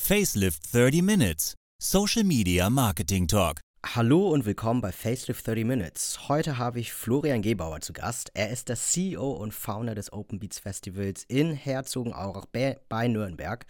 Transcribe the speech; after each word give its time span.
Facelift 0.00 0.72
30 0.72 1.02
Minutes, 1.02 1.54
Social 1.82 2.24
Media 2.24 2.70
Marketing 2.70 3.28
Talk. 3.28 3.60
Hallo 3.84 4.30
und 4.30 4.46
willkommen 4.46 4.80
bei 4.80 4.90
Facelift 4.90 5.46
30 5.46 5.66
Minutes. 5.66 6.28
Heute 6.30 6.56
habe 6.56 6.80
ich 6.80 6.94
Florian 6.94 7.42
Gebauer 7.42 7.80
zu 7.82 7.92
Gast. 7.92 8.30
Er 8.32 8.48
ist 8.48 8.70
der 8.70 8.76
CEO 8.76 9.32
und 9.32 9.52
Founder 9.52 9.94
des 9.94 10.10
Open 10.10 10.38
Beats 10.38 10.60
Festivals 10.60 11.24
in 11.24 11.52
Herzogenaurach 11.52 12.46
bei 12.46 13.08
Nürnberg. 13.08 13.66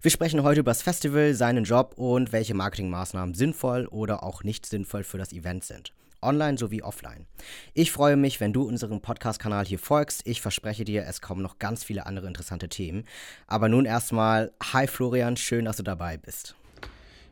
Wir 0.00 0.10
sprechen 0.12 0.44
heute 0.44 0.60
über 0.60 0.70
das 0.70 0.82
Festival, 0.82 1.34
seinen 1.34 1.64
Job 1.64 1.94
und 1.96 2.30
welche 2.30 2.54
Marketingmaßnahmen 2.54 3.34
sinnvoll 3.34 3.86
oder 3.86 4.22
auch 4.22 4.44
nicht 4.44 4.66
sinnvoll 4.66 5.02
für 5.02 5.18
das 5.18 5.32
Event 5.32 5.64
sind 5.64 5.92
online 6.22 6.58
sowie 6.58 6.82
offline. 6.82 7.26
Ich 7.74 7.92
freue 7.92 8.16
mich, 8.16 8.40
wenn 8.40 8.52
du 8.52 8.62
unserem 8.62 9.00
Podcast-Kanal 9.00 9.64
hier 9.64 9.78
folgst. 9.78 10.26
Ich 10.26 10.40
verspreche 10.40 10.84
dir, 10.84 11.04
es 11.06 11.20
kommen 11.20 11.42
noch 11.42 11.58
ganz 11.58 11.84
viele 11.84 12.06
andere 12.06 12.26
interessante 12.26 12.68
Themen. 12.68 13.04
Aber 13.46 13.68
nun 13.68 13.84
erstmal, 13.84 14.52
hi 14.72 14.86
Florian, 14.86 15.36
schön, 15.36 15.64
dass 15.64 15.76
du 15.76 15.82
dabei 15.82 16.16
bist. 16.16 16.54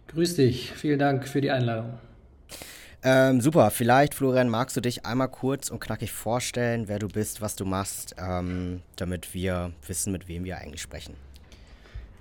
Grüß 0.09 0.37
dich, 0.37 0.73
vielen 0.73 0.98
Dank 0.98 1.29
für 1.29 1.41
die 1.41 1.51
Einladung. 1.51 1.98
Ähm, 3.02 3.41
super, 3.41 3.70
vielleicht 3.70 4.15
Florian, 4.15 4.48
magst 4.48 4.77
du 4.77 4.80
dich 4.80 5.07
einmal 5.07 5.29
kurz 5.29 5.70
und 5.70 5.79
knackig 5.79 6.10
vorstellen, 6.10 6.88
wer 6.88 6.98
du 6.98 7.07
bist, 7.07 7.41
was 7.41 7.55
du 7.55 7.65
machst, 7.65 8.16
ähm, 8.18 8.82
damit 8.96 9.34
wir 9.34 9.73
wissen, 9.87 10.12
mit 10.12 10.27
wem 10.27 10.45
wir 10.45 10.59
eigentlich 10.59 10.82
sprechen. 10.82 11.15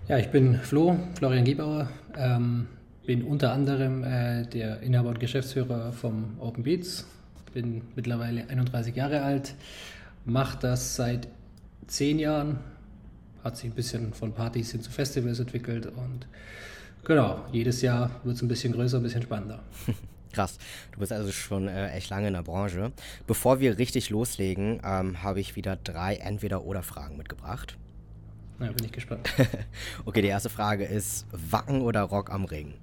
Ja, 0.07 0.17
ich 0.17 0.29
bin 0.29 0.59
Flo, 0.59 0.97
Florian 1.15 1.43
Gebauer. 1.43 1.89
Ähm, 2.15 2.67
bin 3.07 3.23
unter 3.23 3.53
anderem 3.53 4.03
äh, 4.03 4.43
der 4.45 4.81
Inhaber 4.81 5.09
und 5.09 5.19
Geschäftsführer 5.19 5.93
vom 5.93 6.37
Open 6.39 6.63
Beats. 6.63 7.07
Bin 7.53 7.81
mittlerweile 7.95 8.47
31 8.49 8.95
Jahre 8.95 9.23
alt, 9.23 9.55
mache 10.25 10.59
das 10.59 10.97
seit 10.97 11.29
zehn 11.87 12.19
Jahren. 12.19 12.59
Hat 13.43 13.55
sich 13.55 13.71
ein 13.71 13.75
bisschen 13.75 14.13
von 14.13 14.33
Partys 14.33 14.71
hin 14.71 14.81
zu 14.81 14.91
Festivals 14.91 15.39
entwickelt 15.39 15.85
und 15.85 16.27
genau, 17.05 17.45
jedes 17.53 17.81
Jahr 17.81 18.11
wird 18.25 18.35
es 18.35 18.41
ein 18.41 18.49
bisschen 18.49 18.73
größer, 18.73 18.97
ein 18.97 19.03
bisschen 19.03 19.21
spannender. 19.21 19.63
Krass, 20.33 20.57
du 20.91 20.99
bist 20.99 21.13
also 21.13 21.31
schon 21.31 21.69
äh, 21.69 21.91
echt 21.91 22.09
lange 22.09 22.27
in 22.27 22.33
der 22.33 22.43
Branche. 22.43 22.91
Bevor 23.25 23.61
wir 23.61 23.77
richtig 23.77 24.09
loslegen, 24.09 24.81
ähm, 24.83 25.23
habe 25.23 25.39
ich 25.39 25.55
wieder 25.55 25.77
drei 25.77 26.15
Entweder-Oder-Fragen 26.17 27.15
mitgebracht. 27.15 27.77
Na, 28.59 28.69
bin 28.69 28.83
ich 28.85 28.91
gespannt. 28.91 29.29
okay, 30.05 30.21
die 30.21 30.27
erste 30.27 30.49
Frage 30.49 30.83
ist: 30.83 31.25
Wacken 31.31 31.81
oder 31.81 32.01
Rock 32.01 32.31
am 32.31 32.43
Ring? 32.43 32.73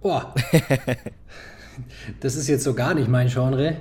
Boah. 0.00 0.34
das 2.20 2.36
ist 2.36 2.48
jetzt 2.48 2.64
so 2.64 2.74
gar 2.74 2.94
nicht 2.94 3.08
mein 3.08 3.28
Genre. 3.28 3.76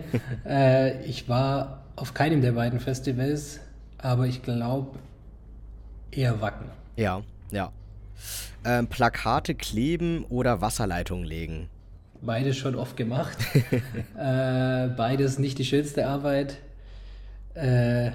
Äh, 0.45 1.03
ich 1.05 1.27
war 1.29 1.83
auf 1.95 2.13
keinem 2.13 2.41
der 2.41 2.51
beiden 2.53 2.79
Festivals, 2.79 3.59
aber 3.97 4.27
ich 4.27 4.41
glaube 4.43 4.97
eher 6.11 6.41
Wacken. 6.41 6.69
Ja, 6.95 7.21
ja. 7.51 7.71
Ähm, 8.63 8.87
Plakate 8.87 9.55
kleben 9.55 10.25
oder 10.25 10.61
Wasserleitungen 10.61 11.25
legen? 11.25 11.69
Beides 12.21 12.57
schon 12.57 12.75
oft 12.75 12.97
gemacht. 12.97 13.37
äh, 14.17 14.87
beides 14.87 15.37
nicht 15.37 15.59
die 15.59 15.65
schönste 15.65 16.07
Arbeit. 16.07 16.57
Äh, 17.53 18.11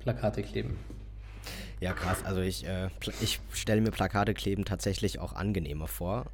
Plakate 0.00 0.42
kleben. 0.42 0.76
Ja, 1.82 1.94
krass. 1.94 2.18
Also 2.24 2.40
ich, 2.40 2.64
äh, 2.64 2.90
ich 3.20 3.40
stelle 3.52 3.80
mir 3.80 3.90
Plakate 3.90 4.34
kleben 4.34 4.64
tatsächlich 4.64 5.18
auch 5.18 5.32
angenehmer 5.32 5.88
vor. 5.88 6.26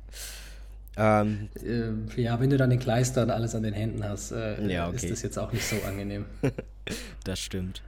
Ähm, 0.98 1.48
äh, 1.64 2.20
ja, 2.20 2.38
wenn 2.38 2.50
du 2.50 2.58
dann 2.58 2.68
den 2.68 2.78
Kleister 2.78 3.22
und 3.22 3.30
alles 3.30 3.55
an 3.55 3.62
den 3.62 3.72
Händen 3.72 4.05
hast, 4.05 4.30
äh, 4.30 4.62
ja, 4.70 4.88
okay. 4.88 4.96
ist 4.96 5.10
das 5.10 5.22
jetzt 5.22 5.38
auch 5.38 5.50
nicht 5.50 5.64
so 5.64 5.77
angenehm. 5.86 6.27
das 7.24 7.38
stimmt. 7.38 7.82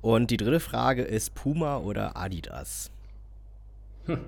Und 0.00 0.32
die 0.32 0.36
dritte 0.36 0.58
Frage 0.58 1.02
ist 1.02 1.36
Puma 1.36 1.78
oder 1.78 2.16
Adidas? 2.16 2.90
Hm. 4.06 4.18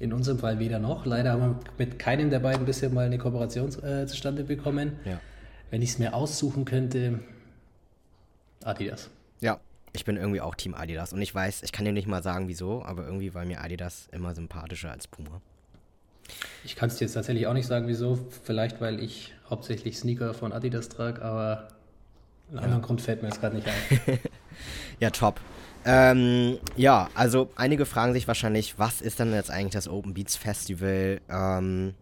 In 0.00 0.12
unserem 0.12 0.40
Fall 0.40 0.58
weder 0.58 0.80
noch. 0.80 1.06
Leider 1.06 1.30
haben 1.30 1.42
wir 1.42 1.60
mit 1.78 2.00
keinem 2.00 2.30
der 2.30 2.40
beiden 2.40 2.66
bisher 2.66 2.90
mal 2.90 3.06
eine 3.06 3.18
Kooperation 3.18 3.68
äh, 3.84 4.06
zustande 4.06 4.42
bekommen. 4.42 4.98
Ja. 5.04 5.20
Wenn 5.70 5.80
ich 5.80 5.90
es 5.90 5.98
mir 6.00 6.12
aussuchen 6.14 6.64
könnte, 6.64 7.20
Adidas. 8.64 9.10
Ja, 9.40 9.60
ich 9.92 10.04
bin 10.04 10.16
irgendwie 10.16 10.40
auch 10.40 10.54
Team 10.54 10.74
Adidas 10.74 11.12
und 11.12 11.20
ich 11.20 11.34
weiß, 11.34 11.62
ich 11.62 11.72
kann 11.72 11.84
dir 11.84 11.92
nicht 11.92 12.06
mal 12.06 12.22
sagen, 12.22 12.48
wieso, 12.48 12.84
aber 12.84 13.04
irgendwie 13.04 13.34
war 13.34 13.44
mir 13.44 13.60
Adidas 13.60 14.08
immer 14.12 14.34
sympathischer 14.34 14.90
als 14.90 15.08
Puma. 15.08 15.40
Ich 16.64 16.76
kann 16.76 16.88
es 16.88 16.96
dir 16.96 17.06
jetzt 17.06 17.14
tatsächlich 17.14 17.46
auch 17.46 17.54
nicht 17.54 17.66
sagen, 17.66 17.88
wieso. 17.88 18.18
Vielleicht, 18.44 18.80
weil 18.80 19.02
ich 19.02 19.34
hauptsächlich 19.48 19.98
Sneaker 19.98 20.34
von 20.34 20.52
Adidas 20.52 20.88
trage, 20.88 21.22
aber 21.22 21.68
einen 22.48 22.58
ja. 22.58 22.64
anderen 22.64 22.82
Grund 22.82 23.00
fällt 23.00 23.22
mir 23.22 23.28
jetzt 23.28 23.40
gerade 23.40 23.56
nicht 23.56 23.66
ein. 23.66 24.18
ja, 25.00 25.10
top. 25.10 25.40
Ähm, 25.84 26.58
ja, 26.76 27.08
also 27.14 27.50
einige 27.56 27.86
fragen 27.86 28.12
sich 28.12 28.28
wahrscheinlich, 28.28 28.78
was 28.78 29.00
ist 29.00 29.18
denn 29.18 29.32
jetzt 29.32 29.50
eigentlich 29.50 29.72
das 29.72 29.88
Open 29.88 30.14
Beats 30.14 30.36
Festival? 30.36 31.20
Ähm, 31.30 31.94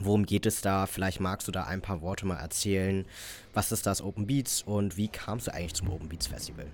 worum 0.00 0.24
geht 0.24 0.46
es 0.46 0.60
da? 0.60 0.86
Vielleicht 0.86 1.20
magst 1.20 1.48
du 1.48 1.52
da 1.52 1.64
ein 1.64 1.82
paar 1.82 2.02
Worte 2.02 2.24
mal 2.26 2.36
erzählen. 2.36 3.04
Was 3.52 3.72
ist 3.72 3.86
das 3.86 4.00
Open 4.00 4.26
Beats 4.26 4.62
und 4.62 4.96
wie 4.96 5.08
kamst 5.08 5.48
du 5.48 5.54
eigentlich 5.54 5.74
zum 5.74 5.90
Open 5.90 6.08
Beats 6.08 6.28
Festival? 6.28 6.66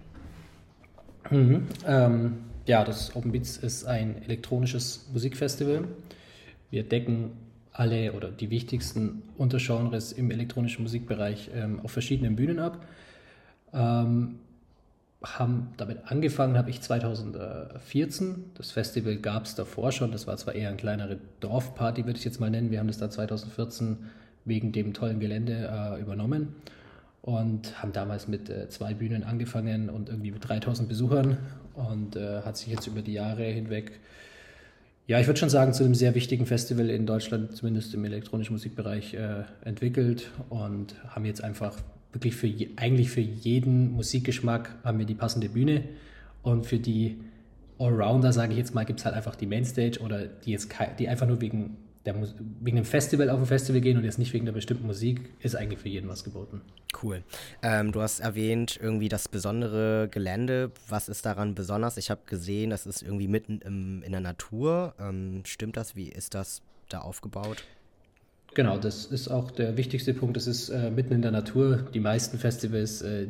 Mhm. 1.30 1.66
Ähm, 1.86 2.32
ja, 2.66 2.84
das 2.84 3.14
Open 3.14 3.32
Beats 3.32 3.56
ist 3.56 3.84
ein 3.84 4.22
elektronisches 4.22 5.08
Musikfestival. 5.12 5.84
Wir 6.70 6.82
decken 6.82 7.32
alle 7.72 8.12
oder 8.12 8.30
die 8.30 8.50
wichtigsten 8.50 9.22
Untergenres 9.36 10.12
im 10.12 10.30
elektronischen 10.30 10.82
Musikbereich 10.82 11.50
ähm, 11.54 11.80
auf 11.80 11.92
verschiedenen 11.92 12.36
Bühnen 12.36 12.58
ab. 12.58 12.84
Ähm, 13.72 14.40
haben 15.22 15.68
damit 15.76 15.98
angefangen, 16.06 16.56
habe 16.56 16.70
ich 16.70 16.80
2014. 16.80 18.52
Das 18.54 18.70
Festival 18.70 19.16
gab 19.16 19.44
es 19.44 19.54
davor 19.54 19.92
schon. 19.92 20.12
Das 20.12 20.26
war 20.26 20.36
zwar 20.36 20.54
eher 20.54 20.68
eine 20.68 20.76
kleinere 20.76 21.18
Dorfparty, 21.40 22.04
würde 22.06 22.18
ich 22.18 22.24
jetzt 22.24 22.40
mal 22.40 22.50
nennen. 22.50 22.70
Wir 22.70 22.78
haben 22.78 22.86
das 22.86 22.98
dann 22.98 23.10
2014 23.10 23.98
wegen 24.44 24.72
dem 24.72 24.94
tollen 24.94 25.20
Gelände 25.20 25.68
äh, 25.70 26.00
übernommen 26.00 26.54
und 27.26 27.82
haben 27.82 27.92
damals 27.92 28.28
mit 28.28 28.48
äh, 28.48 28.68
zwei 28.68 28.94
Bühnen 28.94 29.24
angefangen 29.24 29.90
und 29.90 30.08
irgendwie 30.08 30.30
mit 30.30 30.48
3000 30.48 30.88
Besuchern 30.88 31.36
und 31.74 32.14
äh, 32.14 32.42
hat 32.42 32.56
sich 32.56 32.68
jetzt 32.68 32.86
über 32.86 33.02
die 33.02 33.12
Jahre 33.12 33.42
hinweg, 33.42 33.98
ja, 35.08 35.20
ich 35.20 35.26
würde 35.26 35.38
schon 35.38 35.50
sagen, 35.50 35.72
zu 35.72 35.84
einem 35.84 35.96
sehr 35.96 36.14
wichtigen 36.14 36.46
Festival 36.46 36.88
in 36.88 37.04
Deutschland, 37.04 37.56
zumindest 37.56 37.92
im 37.94 38.04
elektronischen 38.04 38.54
Musikbereich, 38.54 39.14
äh, 39.14 39.42
entwickelt 39.64 40.30
und 40.50 40.94
haben 41.08 41.24
jetzt 41.24 41.42
einfach 41.42 41.76
wirklich 42.12 42.36
für 42.36 42.48
eigentlich 42.76 43.10
für 43.10 43.20
jeden 43.20 43.92
Musikgeschmack 43.92 44.76
haben 44.84 45.00
wir 45.00 45.06
die 45.06 45.14
passende 45.14 45.48
Bühne 45.48 45.82
und 46.44 46.64
für 46.64 46.78
die 46.78 47.18
Allrounder, 47.78 48.32
sage 48.32 48.52
ich 48.52 48.58
jetzt 48.58 48.72
mal, 48.72 48.84
gibt 48.84 49.00
es 49.00 49.04
halt 49.04 49.16
einfach 49.16 49.34
die 49.34 49.46
Mainstage 49.46 49.98
oder 49.98 50.26
die 50.26 50.52
jetzt 50.52 50.72
die 51.00 51.08
einfach 51.08 51.26
nur 51.26 51.40
wegen 51.40 51.76
der, 52.06 52.14
wegen 52.60 52.76
dem 52.76 52.84
Festival 52.84 53.28
auf 53.28 53.40
ein 53.40 53.46
Festival 53.46 53.80
gehen 53.80 53.98
und 53.98 54.04
jetzt 54.04 54.18
nicht 54.18 54.32
wegen 54.32 54.46
der 54.46 54.52
bestimmten 54.52 54.86
Musik, 54.86 55.28
ist 55.40 55.56
eigentlich 55.56 55.80
für 55.80 55.88
jeden 55.88 56.08
was 56.08 56.24
geboten. 56.24 56.62
Cool. 57.02 57.22
Ähm, 57.62 57.92
du 57.92 58.00
hast 58.00 58.20
erwähnt, 58.20 58.78
irgendwie 58.80 59.08
das 59.08 59.28
besondere 59.28 60.08
Gelände. 60.10 60.70
Was 60.88 61.08
ist 61.08 61.26
daran 61.26 61.54
besonders? 61.54 61.96
Ich 61.96 62.10
habe 62.10 62.20
gesehen, 62.26 62.70
das 62.70 62.86
ist 62.86 63.02
irgendwie 63.02 63.28
mitten 63.28 63.60
im, 63.62 64.02
in 64.02 64.12
der 64.12 64.20
Natur. 64.20 64.94
Ähm, 64.98 65.42
stimmt 65.44 65.76
das? 65.76 65.96
Wie 65.96 66.08
ist 66.08 66.34
das 66.34 66.62
da 66.88 67.00
aufgebaut? 67.00 67.64
Genau, 68.54 68.78
das 68.78 69.04
ist 69.04 69.28
auch 69.28 69.50
der 69.50 69.76
wichtigste 69.76 70.14
Punkt. 70.14 70.36
Das 70.36 70.46
ist 70.46 70.70
äh, 70.70 70.90
mitten 70.90 71.12
in 71.12 71.22
der 71.22 71.32
Natur. 71.32 71.88
Die 71.92 72.00
meisten 72.00 72.38
Festivals, 72.38 73.02
äh, 73.02 73.26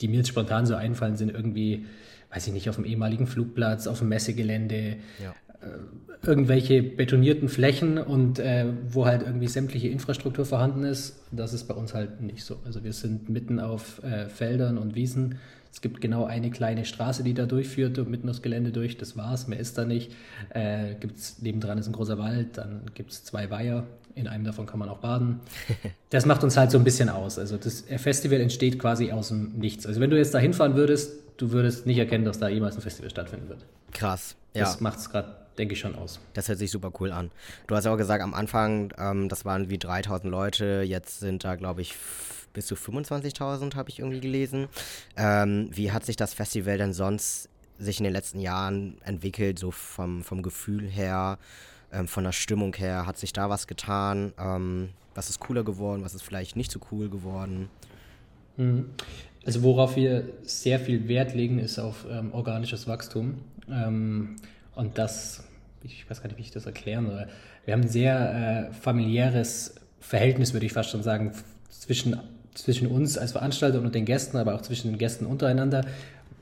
die 0.00 0.08
mir 0.08 0.18
jetzt 0.18 0.28
spontan 0.28 0.66
so 0.66 0.74
einfallen, 0.74 1.16
sind 1.16 1.30
irgendwie, 1.30 1.86
weiß 2.30 2.48
ich 2.48 2.52
nicht, 2.52 2.68
auf 2.68 2.76
dem 2.76 2.84
ehemaligen 2.84 3.26
Flugplatz, 3.26 3.86
auf 3.86 4.00
dem 4.00 4.08
Messegelände, 4.08 4.96
ja. 5.22 5.34
Äh, 5.60 6.26
irgendwelche 6.26 6.82
betonierten 6.82 7.48
Flächen 7.48 7.96
und 7.96 8.38
äh, 8.38 8.66
wo 8.88 9.06
halt 9.06 9.22
irgendwie 9.22 9.48
sämtliche 9.48 9.88
Infrastruktur 9.88 10.44
vorhanden 10.44 10.84
ist. 10.84 11.18
Das 11.32 11.54
ist 11.54 11.64
bei 11.64 11.74
uns 11.74 11.94
halt 11.94 12.20
nicht 12.20 12.44
so. 12.44 12.58
Also 12.66 12.84
wir 12.84 12.92
sind 12.92 13.30
mitten 13.30 13.58
auf 13.58 14.02
äh, 14.04 14.28
Feldern 14.28 14.76
und 14.76 14.94
Wiesen. 14.94 15.38
Es 15.72 15.80
gibt 15.80 16.00
genau 16.00 16.24
eine 16.24 16.50
kleine 16.50 16.84
Straße, 16.84 17.22
die 17.22 17.32
da 17.32 17.46
durchführt 17.46 17.98
und 17.98 18.10
mitten 18.10 18.28
aufs 18.28 18.42
Gelände 18.42 18.72
durch. 18.72 18.98
Das 18.98 19.16
war's, 19.16 19.46
mehr 19.46 19.60
ist 19.60 19.78
da 19.78 19.84
nicht. 19.84 20.12
Äh, 20.50 20.94
gibt's, 20.98 21.40
nebendran 21.40 21.78
ist 21.78 21.86
ein 21.86 21.92
großer 21.92 22.18
Wald, 22.18 22.58
dann 22.58 22.82
gibt 22.94 23.12
es 23.12 23.24
zwei 23.24 23.50
Weiher. 23.50 23.86
In 24.16 24.26
einem 24.26 24.44
davon 24.44 24.66
kann 24.66 24.78
man 24.78 24.88
auch 24.88 24.98
baden. 24.98 25.40
Das 26.10 26.26
macht 26.26 26.42
uns 26.42 26.56
halt 26.56 26.72
so 26.72 26.78
ein 26.78 26.82
bisschen 26.82 27.08
aus. 27.08 27.38
Also 27.38 27.56
das 27.56 27.82
Festival 27.82 28.40
entsteht 28.40 28.80
quasi 28.80 29.12
aus 29.12 29.28
dem 29.28 29.52
Nichts. 29.58 29.86
Also 29.86 30.00
wenn 30.00 30.10
du 30.10 30.16
jetzt 30.16 30.34
da 30.34 30.40
hinfahren 30.40 30.74
würdest, 30.74 31.12
du 31.36 31.52
würdest 31.52 31.86
nicht 31.86 31.98
erkennen, 31.98 32.24
dass 32.24 32.40
da 32.40 32.48
jemals 32.48 32.74
ein 32.74 32.82
Festival 32.82 33.10
stattfinden 33.10 33.48
wird. 33.48 33.64
Krass. 33.92 34.34
Ja. 34.52 34.62
Das 34.64 34.80
macht 34.80 34.98
es 34.98 35.08
gerade 35.08 35.36
denke 35.60 35.74
ich 35.74 35.80
schon 35.80 35.94
aus. 35.94 36.18
Das 36.32 36.48
hört 36.48 36.58
sich 36.58 36.70
super 36.70 36.90
cool 36.98 37.12
an. 37.12 37.30
Du 37.66 37.76
hast 37.76 37.84
ja 37.84 37.92
auch 37.92 37.98
gesagt, 37.98 38.22
am 38.22 38.34
Anfang, 38.34 38.92
ähm, 38.98 39.28
das 39.28 39.44
waren 39.44 39.68
wie 39.68 39.78
3000 39.78 40.30
Leute, 40.30 40.82
jetzt 40.86 41.20
sind 41.20 41.44
da, 41.44 41.54
glaube 41.54 41.82
ich, 41.82 41.94
bis 42.52 42.66
zu 42.66 42.74
25.000, 42.74 43.76
habe 43.76 43.90
ich 43.90 44.00
irgendwie 44.00 44.20
gelesen. 44.20 44.68
Ähm, 45.16 45.68
wie 45.72 45.92
hat 45.92 46.04
sich 46.06 46.16
das 46.16 46.34
Festival 46.34 46.78
denn 46.78 46.92
sonst 46.92 47.48
sich 47.78 47.98
in 47.98 48.04
den 48.04 48.12
letzten 48.12 48.40
Jahren 48.40 48.96
entwickelt, 49.04 49.58
so 49.58 49.70
vom, 49.70 50.24
vom 50.24 50.42
Gefühl 50.42 50.88
her, 50.88 51.38
ähm, 51.92 52.08
von 52.08 52.24
der 52.24 52.32
Stimmung 52.32 52.74
her? 52.74 53.06
Hat 53.06 53.18
sich 53.18 53.32
da 53.32 53.50
was 53.50 53.66
getan? 53.66 54.32
Ähm, 54.38 54.88
was 55.14 55.28
ist 55.28 55.40
cooler 55.40 55.62
geworden? 55.62 56.02
Was 56.02 56.14
ist 56.14 56.22
vielleicht 56.22 56.56
nicht 56.56 56.72
so 56.72 56.80
cool 56.90 57.10
geworden? 57.10 57.68
Mhm. 58.56 58.86
Also 59.44 59.62
worauf 59.62 59.96
wir 59.96 60.24
sehr 60.42 60.80
viel 60.80 61.08
Wert 61.08 61.34
legen, 61.34 61.58
ist 61.58 61.78
auf 61.78 62.06
ähm, 62.10 62.32
organisches 62.32 62.86
Wachstum. 62.86 63.38
Ähm, 63.70 64.36
und 64.74 64.98
das 64.98 65.44
ich 65.82 66.08
weiß 66.08 66.22
gar 66.22 66.28
nicht, 66.28 66.38
wie 66.38 66.42
ich 66.42 66.50
das 66.50 66.66
erklären 66.66 67.06
soll. 67.06 67.26
Wir 67.64 67.74
haben 67.74 67.82
ein 67.82 67.88
sehr 67.88 68.68
äh, 68.70 68.72
familiäres 68.72 69.74
Verhältnis, 70.00 70.52
würde 70.52 70.66
ich 70.66 70.72
fast 70.72 70.90
schon 70.90 71.02
sagen, 71.02 71.32
zwischen, 71.68 72.18
zwischen 72.54 72.86
uns 72.88 73.18
als 73.18 73.32
Veranstalter 73.32 73.80
und 73.80 73.94
den 73.94 74.04
Gästen, 74.04 74.36
aber 74.36 74.54
auch 74.54 74.62
zwischen 74.62 74.90
den 74.90 74.98
Gästen 74.98 75.26
untereinander. 75.26 75.84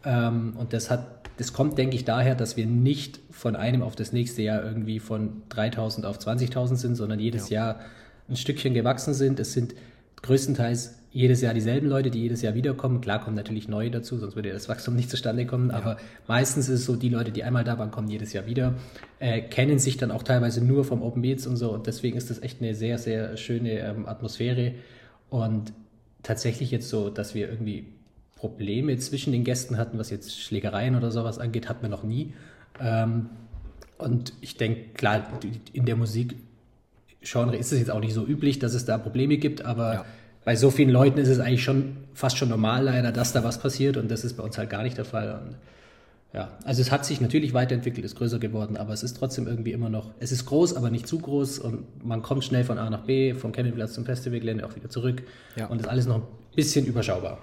Ähm, 0.05 0.55
und 0.57 0.73
das 0.73 0.91
hat, 0.91 1.07
das 1.37 1.53
kommt, 1.53 1.79
denke 1.79 1.97
ich, 1.97 2.05
daher, 2.05 2.35
dass 2.35 2.57
wir 2.57 2.67
nicht 2.67 3.21
von 3.31 3.57
einem 3.57 3.83
auf 3.83 3.95
das 3.97 4.13
nächste 4.13 4.43
Jahr 4.43 4.63
irgendwie 4.63 4.99
von 4.99 5.43
3000 5.51 6.07
auf 6.07 6.19
20.000 6.19 6.77
sind, 6.77 6.97
sondern 6.97 7.21
jedes 7.21 7.51
ja. 7.51 7.67
Jahr 7.67 7.81
ein 8.29 8.37
Stückchen 8.37 8.75
gewachsen 8.75 9.15
sind. 9.15 9.41
Es 9.41 9.53
sind 9.53 9.75
größtenteils 10.23 10.95
jedes 11.11 11.41
Jahr 11.41 11.55
dieselben 11.55 11.89
Leute, 11.89 12.11
die 12.11 12.21
jedes 12.21 12.43
Jahr 12.43 12.55
wiederkommen. 12.55 13.01
Klar 13.01 13.21
kommen 13.21 13.35
natürlich 13.35 13.67
neue 13.69 13.91
dazu, 13.91 14.19
sonst 14.19 14.37
würde 14.37 14.53
das 14.53 14.69
Wachstum 14.69 14.95
nicht 14.95 15.11
zustande 15.11 15.47
kommen. 15.47 15.71
Ja. 15.71 15.77
Aber 15.77 15.97
meistens 16.27 16.69
ist 16.69 16.81
es 16.81 16.87
so, 16.87 16.97
die 16.97 17.09
Leute, 17.09 17.33
die 17.33 17.45
einmal 17.45 17.65
da 17.65 17.79
waren, 17.79 17.91
kommen 17.91 18.09
jedes 18.09 18.33
Jahr 18.33 18.47
wieder, 18.47 18.75
äh, 19.19 19.41
kennen 19.41 19.79
sich 19.79 19.97
dann 19.97 20.11
auch 20.11 20.23
teilweise 20.23 20.63
nur 20.65 20.85
vom 20.85 21.03
Open 21.03 21.23
Beats 21.23 21.47
und 21.47 21.57
so. 21.57 21.73
Und 21.73 21.87
deswegen 21.87 22.17
ist 22.17 22.31
das 22.31 22.43
echt 22.43 22.61
eine 22.61 22.75
sehr, 22.75 22.99
sehr 22.99 23.37
schöne 23.37 23.79
ähm, 23.81 24.07
Atmosphäre. 24.07 24.75
Und 25.31 25.73
tatsächlich 26.23 26.71
jetzt 26.71 26.89
so, 26.89 27.11
dass 27.11 27.35
wir 27.35 27.49
irgendwie 27.49 27.87
Probleme 28.37 28.97
zwischen 28.99 29.33
den 29.33 29.45
Gästen 29.45 29.79
hatten, 29.79 29.99
was 29.99 30.11
jetzt 30.11 30.39
Schlägereien 30.41 30.95
oder 30.95 31.11
sowas 31.11 31.39
angeht, 31.39 31.69
hatten 31.69 31.83
wir 31.83 31.89
noch 31.89 32.05
nie. 32.05 32.35
Ähm, 32.81 33.31
und 33.97 34.33
ich 34.41 34.57
denke, 34.57 34.93
klar, 34.95 35.27
in 35.73 35.85
der 35.85 35.97
Musikgenre 37.21 37.57
ist 37.57 37.73
es 37.73 37.79
jetzt 37.79 37.91
auch 37.91 38.01
nicht 38.01 38.15
so 38.15 38.27
üblich, 38.27 38.59
dass 38.59 38.75
es 38.75 38.85
da 38.85 38.99
Probleme 38.99 39.37
gibt, 39.39 39.65
aber 39.65 39.95
ja 39.95 40.05
bei 40.49 40.57
so 40.57 40.71
vielen 40.71 40.89
Leuten 40.89 41.19
ist 41.19 41.29
es 41.29 41.41
eigentlich 41.41 41.63
schon 41.63 41.99
fast 42.15 42.39
schon 42.39 42.49
normal 42.49 42.85
leider, 42.85 43.13
dass 43.13 43.35
da 43.35 43.45
was 43.45 43.61
passiert 43.61 43.99
und 43.99 44.11
das 44.11 44.25
ist 44.25 44.33
bei 44.39 44.43
uns 44.43 44.57
halt 44.57 44.71
gar 44.71 44.83
nicht 44.83 44.97
der 44.97 45.05
Fall. 45.05 45.43
Und 45.45 45.57
ja, 46.33 46.57
also 46.65 46.81
es 46.81 46.91
hat 46.91 47.05
sich 47.05 47.21
natürlich 47.21 47.53
weiterentwickelt, 47.53 48.03
ist 48.07 48.17
größer 48.17 48.39
geworden, 48.39 48.79
aber 48.79 48.95
es 48.95 49.03
ist 49.03 49.19
trotzdem 49.19 49.47
irgendwie 49.47 49.73
immer 49.73 49.91
noch, 49.91 50.13
es 50.21 50.33
ist 50.33 50.47
groß, 50.47 50.75
aber 50.75 50.89
nicht 50.89 51.07
zu 51.07 51.19
groß 51.19 51.59
und 51.59 52.03
man 52.03 52.23
kommt 52.23 52.45
schnell 52.45 52.65
von 52.65 52.79
A 52.79 52.89
nach 52.89 53.03
B, 53.03 53.35
vom 53.35 53.53
Campingplatz 53.53 53.93
zum 53.93 54.07
Festivalgelände 54.07 54.65
auch 54.65 54.75
wieder 54.75 54.89
zurück 54.89 55.23
ja. 55.57 55.67
und 55.67 55.83
ist 55.83 55.89
alles 55.89 56.07
noch 56.07 56.17
ein 56.17 56.23
bisschen 56.57 56.87
überschaubar. 56.87 57.37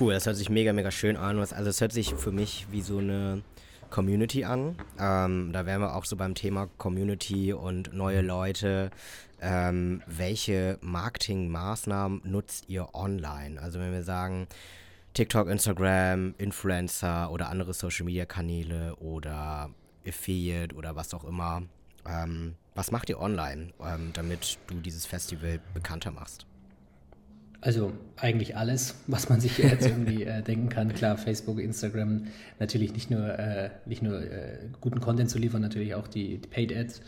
Cool, 0.00 0.14
das 0.14 0.24
hört 0.24 0.36
sich 0.36 0.48
mega, 0.48 0.72
mega 0.72 0.90
schön 0.90 1.18
an. 1.18 1.38
Also 1.38 1.68
es 1.68 1.82
hört 1.82 1.92
sich 1.92 2.14
für 2.14 2.32
mich 2.32 2.66
wie 2.70 2.80
so 2.80 2.96
eine 2.96 3.42
Community 3.90 4.44
an. 4.44 4.76
Ähm, 4.98 5.52
da 5.52 5.66
wären 5.66 5.80
wir 5.80 5.94
auch 5.94 6.04
so 6.04 6.16
beim 6.16 6.34
Thema 6.34 6.68
Community 6.78 7.52
und 7.52 7.92
neue 7.92 8.20
Leute. 8.20 8.90
Ähm, 9.40 10.02
welche 10.06 10.78
Marketingmaßnahmen 10.80 12.22
nutzt 12.24 12.68
ihr 12.68 12.94
online? 12.94 13.60
Also 13.60 13.78
wenn 13.78 13.92
wir 13.92 14.02
sagen, 14.02 14.48
TikTok, 15.14 15.48
Instagram, 15.48 16.34
Influencer 16.38 17.30
oder 17.30 17.48
andere 17.48 17.74
Social-Media-Kanäle 17.74 18.96
oder 18.96 19.70
Affiliate 20.06 20.74
oder 20.74 20.96
was 20.96 21.14
auch 21.14 21.24
immer. 21.24 21.62
Ähm, 22.06 22.54
was 22.74 22.90
macht 22.92 23.08
ihr 23.08 23.18
online, 23.20 23.72
ähm, 23.84 24.10
damit 24.12 24.58
du 24.68 24.74
dieses 24.76 25.06
Festival 25.06 25.60
bekannter 25.74 26.12
machst? 26.12 26.46
Also 27.60 27.92
eigentlich 28.16 28.56
alles, 28.56 28.94
was 29.06 29.28
man 29.28 29.40
sich 29.40 29.58
jetzt 29.58 29.86
irgendwie 29.86 30.24
äh, 30.24 30.42
denken 30.42 30.68
kann. 30.68 30.92
Klar, 30.94 31.16
Facebook, 31.16 31.58
Instagram, 31.58 32.26
natürlich 32.58 32.92
nicht 32.92 33.10
nur, 33.10 33.38
äh, 33.38 33.70
nicht 33.86 34.02
nur 34.02 34.20
äh, 34.20 34.58
guten 34.80 35.00
Content 35.00 35.30
zu 35.30 35.38
liefern, 35.38 35.62
natürlich 35.62 35.94
auch 35.94 36.08
die, 36.08 36.38
die 36.38 36.48
Paid 36.48 36.76
Ads. 36.76 37.00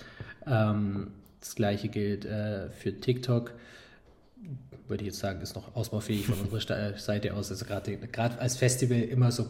Ähm, 0.47 1.09
das 1.41 1.55
gleiche 1.55 1.89
gilt 1.89 2.25
äh, 2.25 2.71
für 2.71 2.99
TikTok. 3.01 3.55
Würde 4.89 5.05
ich 5.05 5.09
jetzt 5.09 5.21
sagen, 5.21 5.41
ist 5.41 5.55
noch 5.55 5.75
ausbaufähig 5.77 6.27
von 6.27 6.35
unserer 6.41 6.99
Seite 6.99 7.35
aus. 7.35 7.51
Also 7.51 7.65
gerade 7.65 8.39
als 8.39 8.57
Festival 8.57 9.01
immer 9.01 9.31
so 9.31 9.47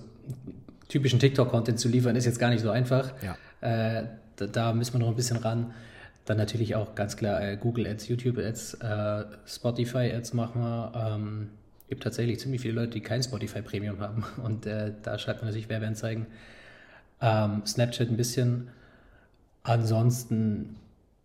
typischen 0.88 1.18
TikTok-Content 1.18 1.80
zu 1.80 1.88
liefern, 1.88 2.14
ist 2.16 2.26
jetzt 2.26 2.38
gar 2.38 2.50
nicht 2.50 2.60
so 2.60 2.70
einfach. 2.70 3.12
Ja. 3.22 3.36
Äh, 4.00 4.04
da, 4.36 4.46
da 4.46 4.72
müssen 4.74 4.94
wir 4.94 4.98
noch 5.00 5.08
ein 5.08 5.16
bisschen 5.16 5.38
ran. 5.38 5.72
Dann 6.30 6.36
natürlich 6.36 6.76
auch 6.76 6.94
ganz 6.94 7.16
klar 7.16 7.42
äh, 7.42 7.56
Google 7.56 7.88
Ads, 7.88 8.06
YouTube 8.06 8.38
Ads, 8.38 8.74
äh, 8.74 9.24
Spotify 9.46 10.12
Ads 10.14 10.32
machen 10.32 10.62
wir. 10.62 10.92
Ähm, 10.94 11.48
gibt 11.88 12.04
tatsächlich 12.04 12.38
ziemlich 12.38 12.60
viele 12.60 12.74
Leute, 12.74 12.90
die 12.90 13.00
kein 13.00 13.20
Spotify 13.20 13.62
Premium 13.62 13.98
haben 13.98 14.24
und 14.44 14.64
äh, 14.64 14.92
da 15.02 15.18
schreibt 15.18 15.40
man 15.40 15.48
natürlich 15.48 15.68
Werbeanzeigen. 15.68 16.28
Ähm, 17.20 17.62
Snapchat 17.66 18.10
ein 18.10 18.16
bisschen. 18.16 18.68
Ansonsten 19.64 20.76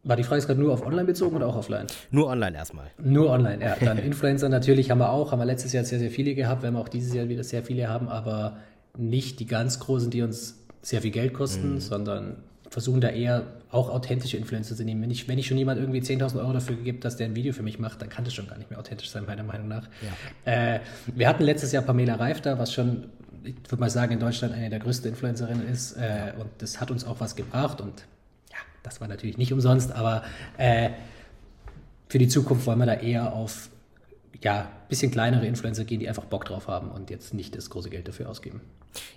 war 0.01 0.15
die 0.15 0.23
Frage 0.23 0.43
gerade 0.43 0.59
nur 0.59 0.73
auf 0.73 0.83
online 0.83 1.05
bezogen 1.05 1.35
oder 1.35 1.45
auch 1.45 1.55
offline? 1.55 1.85
Nur 2.09 2.25
online 2.25 2.57
erstmal. 2.57 2.87
Nur 2.97 3.29
online, 3.29 3.63
ja. 3.63 3.75
Dann 3.79 3.99
Influencer 3.99 4.49
natürlich 4.49 4.89
haben 4.89 4.97
wir 4.97 5.11
auch, 5.11 5.31
haben 5.31 5.37
wir 5.37 5.45
letztes 5.45 5.71
Jahr 5.71 5.83
sehr, 5.83 5.99
sehr 5.99 6.09
viele 6.09 6.33
gehabt, 6.33 6.63
werden 6.63 6.73
wir 6.73 6.81
auch 6.81 6.89
dieses 6.89 7.13
Jahr 7.13 7.29
wieder 7.29 7.43
sehr 7.43 7.61
viele 7.61 7.89
haben, 7.89 8.07
aber 8.09 8.57
nicht 8.97 9.39
die 9.39 9.45
ganz 9.45 9.79
großen, 9.79 10.09
die 10.09 10.23
uns 10.23 10.65
sehr 10.81 11.03
viel 11.03 11.11
Geld 11.11 11.35
kosten, 11.35 11.75
mhm. 11.75 11.79
sondern 11.79 12.37
versuchen 12.69 13.01
da 13.01 13.09
eher 13.09 13.43
auch 13.71 13.89
authentische 13.89 14.37
Influencer 14.37 14.75
zu 14.75 14.83
nehmen. 14.83 15.01
Wenn 15.01 15.11
ich, 15.11 15.27
wenn 15.27 15.37
ich 15.37 15.47
schon 15.47 15.57
jemand 15.57 15.79
irgendwie 15.79 15.99
10.000 15.99 16.39
Euro 16.39 16.53
dafür 16.53 16.75
gebe, 16.75 16.99
dass 16.99 17.17
der 17.17 17.27
ein 17.27 17.35
Video 17.35 17.53
für 17.53 17.63
mich 17.63 17.79
macht, 17.79 18.01
dann 18.01 18.09
kann 18.09 18.25
das 18.25 18.33
schon 18.33 18.47
gar 18.47 18.57
nicht 18.57 18.69
mehr 18.69 18.79
authentisch 18.79 19.09
sein, 19.09 19.25
meiner 19.25 19.43
Meinung 19.43 19.67
nach. 19.67 19.87
Ja. 20.45 20.75
Äh, 20.75 20.79
wir 21.07 21.27
hatten 21.27 21.43
letztes 21.43 21.71
Jahr 21.71 21.83
Pamela 21.83 22.15
Reif 22.15 22.41
da, 22.41 22.57
was 22.57 22.73
schon, 22.73 23.05
ich 23.43 23.55
würde 23.69 23.79
mal 23.79 23.89
sagen, 23.89 24.13
in 24.13 24.19
Deutschland 24.19 24.53
eine 24.53 24.69
der 24.69 24.79
größten 24.79 25.11
Influencerinnen 25.11 25.67
ist. 25.67 25.93
Äh, 25.93 26.33
und 26.39 26.49
das 26.59 26.79
hat 26.81 26.91
uns 26.91 27.05
auch 27.05 27.19
was 27.19 27.35
gebracht. 27.35 27.81
Und 27.81 28.05
ja, 28.51 28.57
das 28.83 29.01
war 29.01 29.07
natürlich 29.07 29.37
nicht 29.37 29.53
umsonst, 29.53 29.91
aber 29.91 30.23
äh, 30.57 30.89
für 32.07 32.17
die 32.17 32.27
Zukunft 32.27 32.65
wollen 32.65 32.79
wir 32.79 32.85
da 32.85 32.95
eher 32.95 33.33
auf 33.33 33.69
ja, 34.41 34.71
bisschen 34.89 35.11
kleinere 35.11 35.45
Influencer 35.45 35.85
gehen, 35.85 35.99
die 35.99 36.07
einfach 36.07 36.25
Bock 36.25 36.45
drauf 36.45 36.67
haben 36.67 36.89
und 36.91 37.09
jetzt 37.09 37.33
nicht 37.33 37.55
das 37.55 37.69
große 37.69 37.89
Geld 37.89 38.07
dafür 38.07 38.29
ausgeben. 38.29 38.61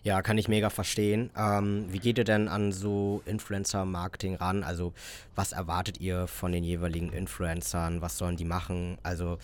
Ja, 0.03 0.23
kann 0.23 0.39
ich 0.39 0.49
mega 0.49 0.71
verstehen. 0.71 1.31
Ähm, 1.37 1.87
wie 1.91 1.99
geht 1.99 2.19
ihr 2.19 2.25
denn 2.25 2.49
an 2.49 2.73
so 2.73 3.23
Influencer-Marketing 3.27 4.37
ran? 4.37 4.65
Also, 4.65 4.93
was 5.35 5.53
erwartet 5.53 6.01
ihr 6.01 6.27
von 6.27 6.53
den 6.53 6.65
jeweiligen 6.65 7.13
Influencern? 7.13 8.01
Was 8.03 8.19
sollen 8.19 8.37
die 8.37 8.45
machen? 8.45 8.99
Also, 9.03 9.39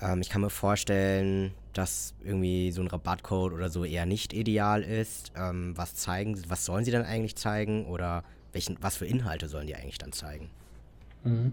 ähm, 0.00 0.20
ich 0.20 0.28
kann 0.28 0.40
mir 0.40 0.50
vorstellen, 0.50 1.52
dass 1.72 2.14
irgendwie 2.24 2.72
so 2.72 2.82
ein 2.82 2.88
Rabattcode 2.88 3.52
oder 3.52 3.68
so 3.68 3.84
eher 3.84 4.06
nicht 4.06 4.32
ideal 4.32 4.82
ist. 4.82 5.32
Ähm, 5.36 5.76
was 5.76 5.94
zeigen, 5.94 6.40
was 6.48 6.64
sollen 6.64 6.84
sie 6.84 6.90
dann 6.90 7.04
eigentlich 7.04 7.36
zeigen? 7.36 7.86
Oder 7.86 8.24
welchen, 8.52 8.76
was 8.80 8.96
für 8.96 9.06
Inhalte 9.06 9.48
sollen 9.48 9.66
die 9.66 9.76
eigentlich 9.76 9.98
dann 9.98 10.12
zeigen? 10.12 10.50
Mhm. 11.24 11.52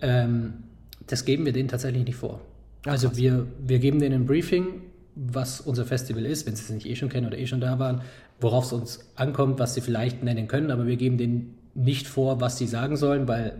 Ähm, 0.00 0.64
das 1.06 1.24
geben 1.24 1.44
wir 1.44 1.52
denen 1.52 1.68
tatsächlich 1.68 2.04
nicht 2.04 2.16
vor. 2.16 2.40
Also 2.86 3.16
wir, 3.16 3.46
wir 3.58 3.78
geben 3.78 3.98
denen 3.98 4.22
ein 4.22 4.26
Briefing, 4.26 4.82
was 5.16 5.60
unser 5.60 5.84
Festival 5.84 6.24
ist, 6.24 6.46
wenn 6.46 6.54
sie 6.54 6.62
es 6.62 6.70
nicht 6.70 6.86
eh 6.86 6.94
schon 6.94 7.08
kennen 7.08 7.26
oder 7.26 7.38
eh 7.38 7.46
schon 7.46 7.60
da 7.60 7.78
waren, 7.78 8.02
worauf 8.40 8.66
es 8.66 8.72
uns 8.72 9.12
ankommt, 9.16 9.58
was 9.58 9.74
sie 9.74 9.80
vielleicht 9.80 10.22
nennen 10.22 10.46
können, 10.46 10.70
aber 10.70 10.86
wir 10.86 10.96
geben 10.96 11.18
denen 11.18 11.58
nicht 11.74 12.06
vor, 12.06 12.40
was 12.40 12.58
sie 12.58 12.66
sagen 12.66 12.96
sollen, 12.96 13.26
weil 13.26 13.56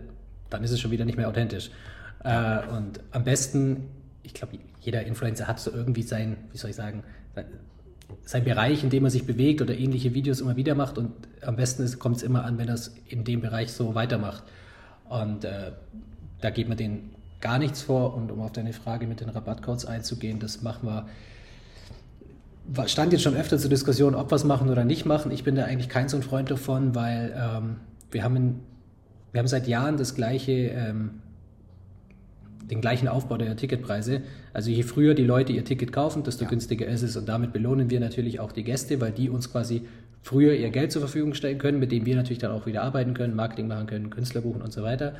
dann 0.50 0.62
ist 0.62 0.70
es 0.70 0.81
schon 0.81 0.90
wieder 0.90 1.05
nicht 1.05 1.17
mehr 1.17 1.28
authentisch. 1.28 1.71
Äh, 2.25 2.59
und 2.68 3.00
am 3.11 3.25
besten, 3.25 3.88
ich 4.23 4.35
glaube, 4.35 4.59
jeder 4.80 5.04
Influencer 5.04 5.49
hat 5.49 5.59
so 5.59 5.73
irgendwie 5.73 6.02
sein, 6.02 6.37
wie 6.52 6.59
soll 6.59 6.71
ich 6.71 6.76
sagen, 6.76 7.02
sein, 7.35 7.47
sein 8.25 8.45
Bereich, 8.45 8.85
in 8.85 8.90
dem 8.90 9.04
er 9.04 9.11
sich 9.11 9.26
bewegt 9.26 9.61
oder 9.61 9.76
ähnliche 9.76 10.14
Videos 10.14 10.40
immer 10.40 10.56
wieder 10.56 10.75
macht 10.75 10.99
und 10.99 11.11
am 11.42 11.56
besten 11.56 11.99
kommt 11.99 12.16
es 12.16 12.23
immer 12.23 12.45
an, 12.45 12.59
wenn 12.59 12.68
er 12.68 12.75
es 12.75 12.95
in 13.09 13.25
dem 13.25 13.40
Bereich 13.40 13.73
so 13.73 13.95
weitermacht. 13.95 14.45
Und 15.09 15.45
äh, 15.45 15.73
da 16.40 16.50
geht 16.50 16.68
man 16.68 16.76
den 16.76 17.15
gar 17.40 17.59
nichts 17.59 17.83
vor. 17.83 18.14
Und 18.14 18.31
um 18.31 18.40
auf 18.40 18.52
deine 18.52 18.73
Frage 18.73 19.07
mit 19.07 19.21
den 19.21 19.28
Rabattcodes 19.28 19.87
einzugehen, 19.87 20.38
das 20.38 20.62
machen 20.62 20.88
wir. 20.88 21.07
Stand 22.88 23.12
jetzt 23.12 23.23
schon 23.23 23.37
öfter 23.37 23.59
zur 23.59 23.71
Diskussion, 23.71 24.14
ob 24.14 24.31
wir 24.31 24.37
es 24.37 24.45
machen 24.45 24.69
oder 24.69 24.85
nicht 24.85 25.07
machen. 25.07 25.31
Ich 25.31 25.45
bin 25.45 25.55
da 25.55 25.64
eigentlich 25.64 25.88
kein 25.88 26.09
so 26.09 26.16
ein 26.16 26.23
Freund 26.25 26.50
davon, 26.50 26.97
weil 26.97 27.33
ähm, 27.37 27.76
wir, 28.11 28.25
haben 28.25 28.37
in, 28.37 28.61
wir 29.31 29.38
haben 29.38 29.47
seit 29.47 29.69
Jahren 29.69 29.97
das 29.97 30.16
gleiche, 30.16 30.52
ähm, 30.52 31.11
den 32.69 32.81
gleichen 32.81 33.07
Aufbau 33.07 33.37
der 33.37 33.57
Ticketpreise. 33.57 34.23
Also 34.52 34.71
je 34.71 34.83
früher 34.83 35.14
die 35.14 35.23
Leute 35.23 35.52
ihr 35.52 35.64
Ticket 35.64 35.93
kaufen, 35.93 36.25
desto 36.25 36.43
ja. 36.43 36.50
günstiger 36.50 36.87
ist 36.87 37.02
es. 37.02 37.16
Und 37.16 37.28
damit 37.28 37.52
belohnen 37.52 37.88
wir 37.88 38.00
natürlich 38.00 38.40
auch 38.40 38.50
die 38.50 38.64
Gäste, 38.64 39.00
weil 39.00 39.12
die 39.12 39.31
uns 39.31 39.52
quasi 39.52 39.83
früher 40.23 40.55
ihr 40.55 40.71
Geld 40.71 40.90
zur 40.90 41.02
Verfügung 41.02 41.35
stellen 41.35 41.59
können, 41.59 41.78
mit 41.78 41.93
dem 41.93 42.05
wir 42.05 42.16
natürlich 42.16 42.40
dann 42.40 42.50
auch 42.50 42.66
wieder 42.66 42.83
arbeiten 42.83 43.14
können, 43.14 43.37
Marketing 43.37 43.69
machen 43.69 43.87
können, 43.87 44.11
Künstler 44.11 44.40
buchen 44.40 44.61
und 44.61 44.73
so 44.73 44.83
weiter. 44.83 45.14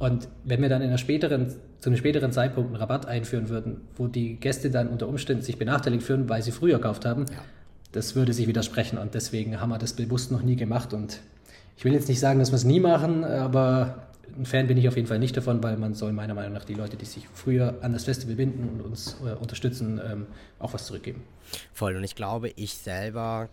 Und 0.00 0.28
wenn 0.44 0.62
wir 0.62 0.70
dann 0.70 0.80
in 0.80 0.88
einer 0.88 0.96
späteren, 0.96 1.52
zu 1.78 1.90
einem 1.90 1.98
späteren 1.98 2.32
Zeitpunkt 2.32 2.70
einen 2.70 2.76
Rabatt 2.76 3.04
einführen 3.04 3.50
würden, 3.50 3.82
wo 3.96 4.06
die 4.06 4.36
Gäste 4.36 4.70
dann 4.70 4.88
unter 4.88 5.06
Umständen 5.06 5.42
sich 5.42 5.58
benachteiligt 5.58 6.02
fühlen, 6.02 6.26
weil 6.30 6.42
sie 6.42 6.52
früher 6.52 6.78
gekauft 6.78 7.04
haben, 7.04 7.26
ja. 7.30 7.36
das 7.92 8.16
würde 8.16 8.32
sich 8.32 8.48
widersprechen. 8.48 8.96
Und 8.96 9.14
deswegen 9.14 9.60
haben 9.60 9.68
wir 9.68 9.76
das 9.76 9.92
bewusst 9.92 10.32
noch 10.32 10.40
nie 10.40 10.56
gemacht. 10.56 10.94
Und 10.94 11.20
ich 11.76 11.84
will 11.84 11.92
jetzt 11.92 12.08
nicht 12.08 12.18
sagen, 12.18 12.38
dass 12.38 12.50
wir 12.50 12.56
es 12.56 12.64
nie 12.64 12.80
machen, 12.80 13.24
aber 13.24 14.06
ein 14.38 14.46
Fan 14.46 14.68
bin 14.68 14.78
ich 14.78 14.88
auf 14.88 14.96
jeden 14.96 15.06
Fall 15.06 15.18
nicht 15.18 15.36
davon, 15.36 15.62
weil 15.62 15.76
man 15.76 15.92
soll 15.92 16.14
meiner 16.14 16.32
Meinung 16.32 16.54
nach 16.54 16.64
die 16.64 16.72
Leute, 16.72 16.96
die 16.96 17.04
sich 17.04 17.28
früher 17.34 17.76
an 17.82 17.92
das 17.92 18.04
Festival 18.04 18.36
binden 18.36 18.70
und 18.70 18.80
uns 18.80 19.18
äh, 19.22 19.34
unterstützen, 19.34 20.00
ähm, 20.02 20.26
auch 20.58 20.72
was 20.72 20.86
zurückgeben. 20.86 21.22
Voll. 21.74 21.94
Und 21.94 22.04
ich 22.04 22.14
glaube, 22.14 22.48
ich 22.56 22.72
selber, 22.72 23.50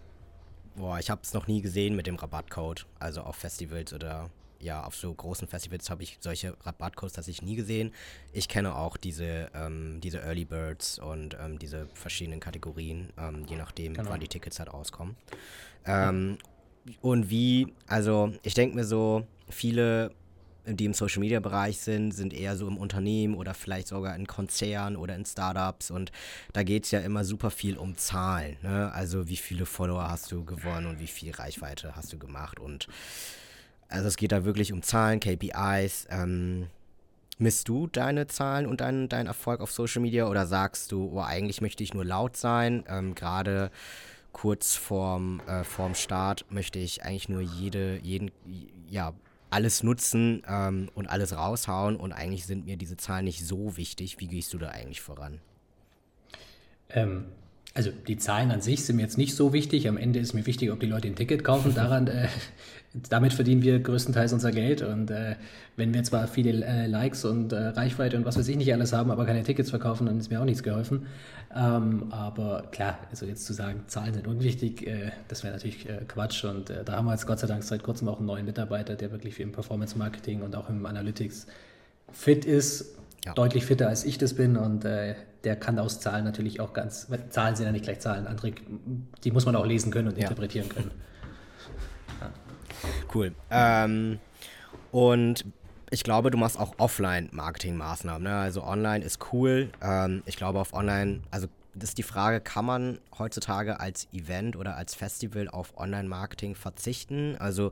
boah, 0.78 0.98
ich 0.98 1.10
habe 1.10 1.20
es 1.26 1.34
noch 1.34 1.48
nie 1.48 1.62
gesehen 1.62 1.98
mit 1.98 2.08
dem 2.08 2.16
Rabattcode, 2.16 2.86
also 3.00 3.20
auf 3.20 3.36
Festivals 3.36 3.92
oder 3.92 4.30
ja, 4.60 4.84
auf 4.84 4.96
so 4.96 5.14
großen 5.14 5.48
Festivals 5.48 5.90
habe 5.90 6.04
ich 6.04 6.18
solche 6.20 6.56
Rabattcodes 6.64 7.14
tatsächlich 7.14 7.48
nie 7.48 7.56
gesehen. 7.56 7.94
Ich 8.34 8.48
kenne 8.48 8.76
auch 8.76 8.98
diese, 8.98 9.50
ähm, 9.54 10.00
diese 10.02 10.20
Early 10.20 10.46
Birds 10.46 11.00
und 11.00 11.38
ähm, 11.40 11.60
diese 11.60 11.88
verschiedenen 11.94 12.40
Kategorien, 12.40 13.12
ähm, 13.18 13.46
je 13.48 13.56
nachdem, 13.56 13.94
genau. 13.94 14.10
wann 14.10 14.20
die 14.20 14.28
Tickets 14.28 14.60
halt 14.60 14.74
rauskommen. 14.74 15.16
Ähm, 15.86 16.38
und 17.02 17.30
wie, 17.30 17.74
also 17.88 18.34
ich 18.44 18.54
denke 18.54 18.76
mir 18.76 18.86
so, 18.86 19.26
viele, 19.50 20.12
die 20.66 20.86
im 20.86 20.94
Social 20.94 21.20
Media 21.20 21.40
Bereich 21.40 21.80
sind, 21.80 22.12
sind 22.12 22.34
eher 22.34 22.56
so 22.58 22.68
im 22.68 22.78
Unternehmen 22.78 23.36
oder 23.36 23.54
vielleicht 23.54 23.88
sogar 23.88 24.16
in 24.16 24.28
Konzernen 24.28 24.96
oder 24.98 25.16
in 25.16 25.26
Startups 25.26 25.92
und 25.92 26.12
da 26.54 26.64
geht 26.64 26.86
es 26.86 26.92
ja 26.92 27.00
immer 27.00 27.24
super 27.24 27.52
viel 27.52 27.78
um 27.78 27.98
Zahlen. 27.98 28.58
Ne? 28.62 28.92
Also 28.94 29.30
wie 29.30 29.38
viele 29.38 29.66
Follower 29.66 30.10
hast 30.10 30.32
du 30.32 30.44
gewonnen 30.44 30.88
und 30.88 31.00
wie 31.00 31.08
viel 31.08 31.32
Reichweite 31.32 31.96
hast 31.96 32.12
du 32.12 32.18
gemacht 32.18 32.60
und 32.60 32.88
also 33.90 34.08
es 34.08 34.18
geht 34.18 34.32
da 34.32 34.46
wirklich 34.46 34.74
um 34.74 34.82
Zahlen, 34.82 35.20
KPIs. 35.20 36.08
Ähm, 36.10 36.68
misst 37.38 37.68
du 37.68 37.88
deine 37.88 38.28
Zahlen 38.28 38.66
und 38.66 38.82
deinen 38.82 39.10
dein 39.10 39.28
Erfolg 39.28 39.62
auf 39.62 39.72
Social 39.72 40.02
Media 40.02 40.28
oder 40.28 40.46
sagst 40.46 40.92
du, 40.92 41.12
oh, 41.14 41.22
eigentlich 41.22 41.62
möchte 41.62 41.84
ich 41.84 41.94
nur 41.94 42.06
laut 42.06 42.36
sein? 42.36 42.84
Ähm, 42.88 43.16
Gerade 43.16 43.72
kurz 44.34 44.76
vorm, 44.76 45.42
äh, 45.48 45.64
vorm 45.64 45.96
Start 45.96 46.46
möchte 46.50 46.80
ich 46.80 47.04
eigentlich 47.04 47.30
nur 47.30 47.42
jede, 47.42 48.00
jeden, 48.04 48.32
ja, 48.90 49.14
alles 49.50 49.82
nutzen 49.82 50.44
ähm, 50.48 50.90
und 50.94 51.08
alles 51.08 51.36
raushauen 51.36 51.96
und 51.96 52.12
eigentlich 52.12 52.46
sind 52.46 52.66
mir 52.66 52.78
diese 52.78 52.98
Zahlen 52.98 53.26
nicht 53.26 53.46
so 53.46 53.78
wichtig. 53.78 54.20
Wie 54.20 54.28
gehst 54.28 54.54
du 54.54 54.58
da 54.58 54.70
eigentlich 54.70 55.02
voran? 55.02 55.40
Ähm, 56.90 57.26
also 57.78 57.92
die 58.08 58.18
Zahlen 58.18 58.50
an 58.50 58.60
sich 58.60 58.84
sind 58.84 58.96
mir 58.96 59.04
jetzt 59.04 59.20
nicht 59.20 59.36
so 59.36 59.54
wichtig. 59.54 59.88
Am 59.88 59.98
Ende 59.98 60.18
ist 60.18 60.34
mir 60.34 60.48
wichtig, 60.48 60.72
ob 60.72 60.80
die 60.80 60.88
Leute 60.88 61.08
ein 61.08 61.16
Ticket 61.16 61.44
kaufen. 61.44 61.76
Daran, 61.76 62.08
äh, 62.08 62.28
damit 63.10 63.34
verdienen 63.34 63.62
wir 63.62 63.78
größtenteils 63.78 64.34
unser 64.34 64.52
Geld. 64.52 64.82
Und 64.82 65.12
äh, 65.12 65.36
wenn 65.76 65.94
wir 65.94 66.04
zwar 66.04 66.28
viele 66.28 66.66
äh, 66.66 66.88
Likes 66.88 67.24
und 67.24 67.54
äh, 67.54 67.68
Reichweite 67.68 68.18
und 68.18 68.26
was 68.26 68.36
weiß 68.36 68.48
ich 68.48 68.58
nicht 68.58 68.74
alles 68.74 68.94
haben, 68.94 69.12
aber 69.12 69.28
keine 69.28 69.44
Tickets 69.44 69.70
verkaufen, 69.70 70.08
dann 70.08 70.18
ist 70.18 70.32
mir 70.32 70.42
auch 70.42 70.46
nichts 70.46 70.64
geholfen. 70.64 71.06
Ähm, 71.56 72.12
aber 72.12 72.64
klar, 72.72 72.98
also 73.12 73.28
jetzt 73.28 73.46
zu 73.46 73.54
sagen, 73.54 73.84
Zahlen 73.86 74.16
sind 74.16 74.26
unwichtig, 74.26 74.88
äh, 74.88 75.12
das 75.28 75.44
wäre 75.44 75.54
natürlich 75.54 75.88
äh, 75.88 76.00
Quatsch. 76.08 76.46
Und 76.46 76.74
da 76.84 76.94
haben 76.94 77.06
wir 77.06 77.12
jetzt 77.12 77.28
Gott 77.28 77.38
sei 77.38 77.46
Dank 77.46 77.64
seit 77.64 77.84
kurzem 77.84 78.08
auch 78.10 78.18
einen 78.18 78.26
neuen 78.26 78.46
Mitarbeiter, 78.48 78.96
der 78.96 79.12
wirklich 79.12 79.36
für 79.36 79.44
im 79.44 79.52
Performance 79.52 79.96
Marketing 80.00 80.42
und 80.42 80.56
auch 80.56 80.68
im 80.68 80.84
Analytics 80.88 81.46
fit 82.12 82.44
ist 82.44 82.96
ja. 83.24 83.36
deutlich 83.36 83.66
fitter 83.68 83.88
als 83.88 84.04
ich 84.04 84.18
das 84.18 84.34
bin 84.34 84.58
und 84.58 84.84
der 85.44 85.56
kann 85.56 85.80
aus 85.80 86.00
Zahlen 86.00 86.26
natürlich 86.26 86.60
auch 86.60 86.74
ganz, 86.74 87.08
Zahlen 87.30 87.56
sind 87.56 87.66
ja 87.66 87.72
nicht 87.72 87.84
gleich 87.84 88.00
Zahlen, 88.00 88.28
andere, 88.28 88.54
die 89.24 89.32
muss 89.32 89.46
man 89.46 89.56
auch 89.56 89.66
lesen 89.66 89.92
können 89.92 90.10
und 90.10 90.18
ja. 90.18 90.24
interpretieren 90.24 90.70
können. 90.70 90.92
Ja. 92.22 92.32
Cool. 93.14 93.34
Ähm, 93.50 94.20
und 94.92 95.46
ich 95.90 96.04
glaube, 96.04 96.30
du 96.32 96.38
machst 96.38 96.60
auch 96.60 96.74
Offline-Marketing-Maßnahmen. 96.78 98.24
Ne? 98.24 98.36
Also 98.36 98.64
online 98.64 99.04
ist 99.04 99.20
cool. 99.32 99.70
Ähm, 99.82 100.22
ich 100.26 100.36
glaube, 100.36 100.60
auf 100.60 100.74
online, 100.74 101.22
also 101.32 101.48
das 101.74 101.90
ist 101.90 101.98
die 101.98 102.04
Frage, 102.04 102.42
kann 102.42 102.66
man 102.66 103.00
heutzutage 103.18 103.80
als 103.80 104.08
Event 104.12 104.56
oder 104.56 104.76
als 104.76 104.96
Festival 104.96 105.48
auf 105.48 105.78
Online-Marketing 105.78 106.56
verzichten? 106.56 107.36
Also 107.40 107.72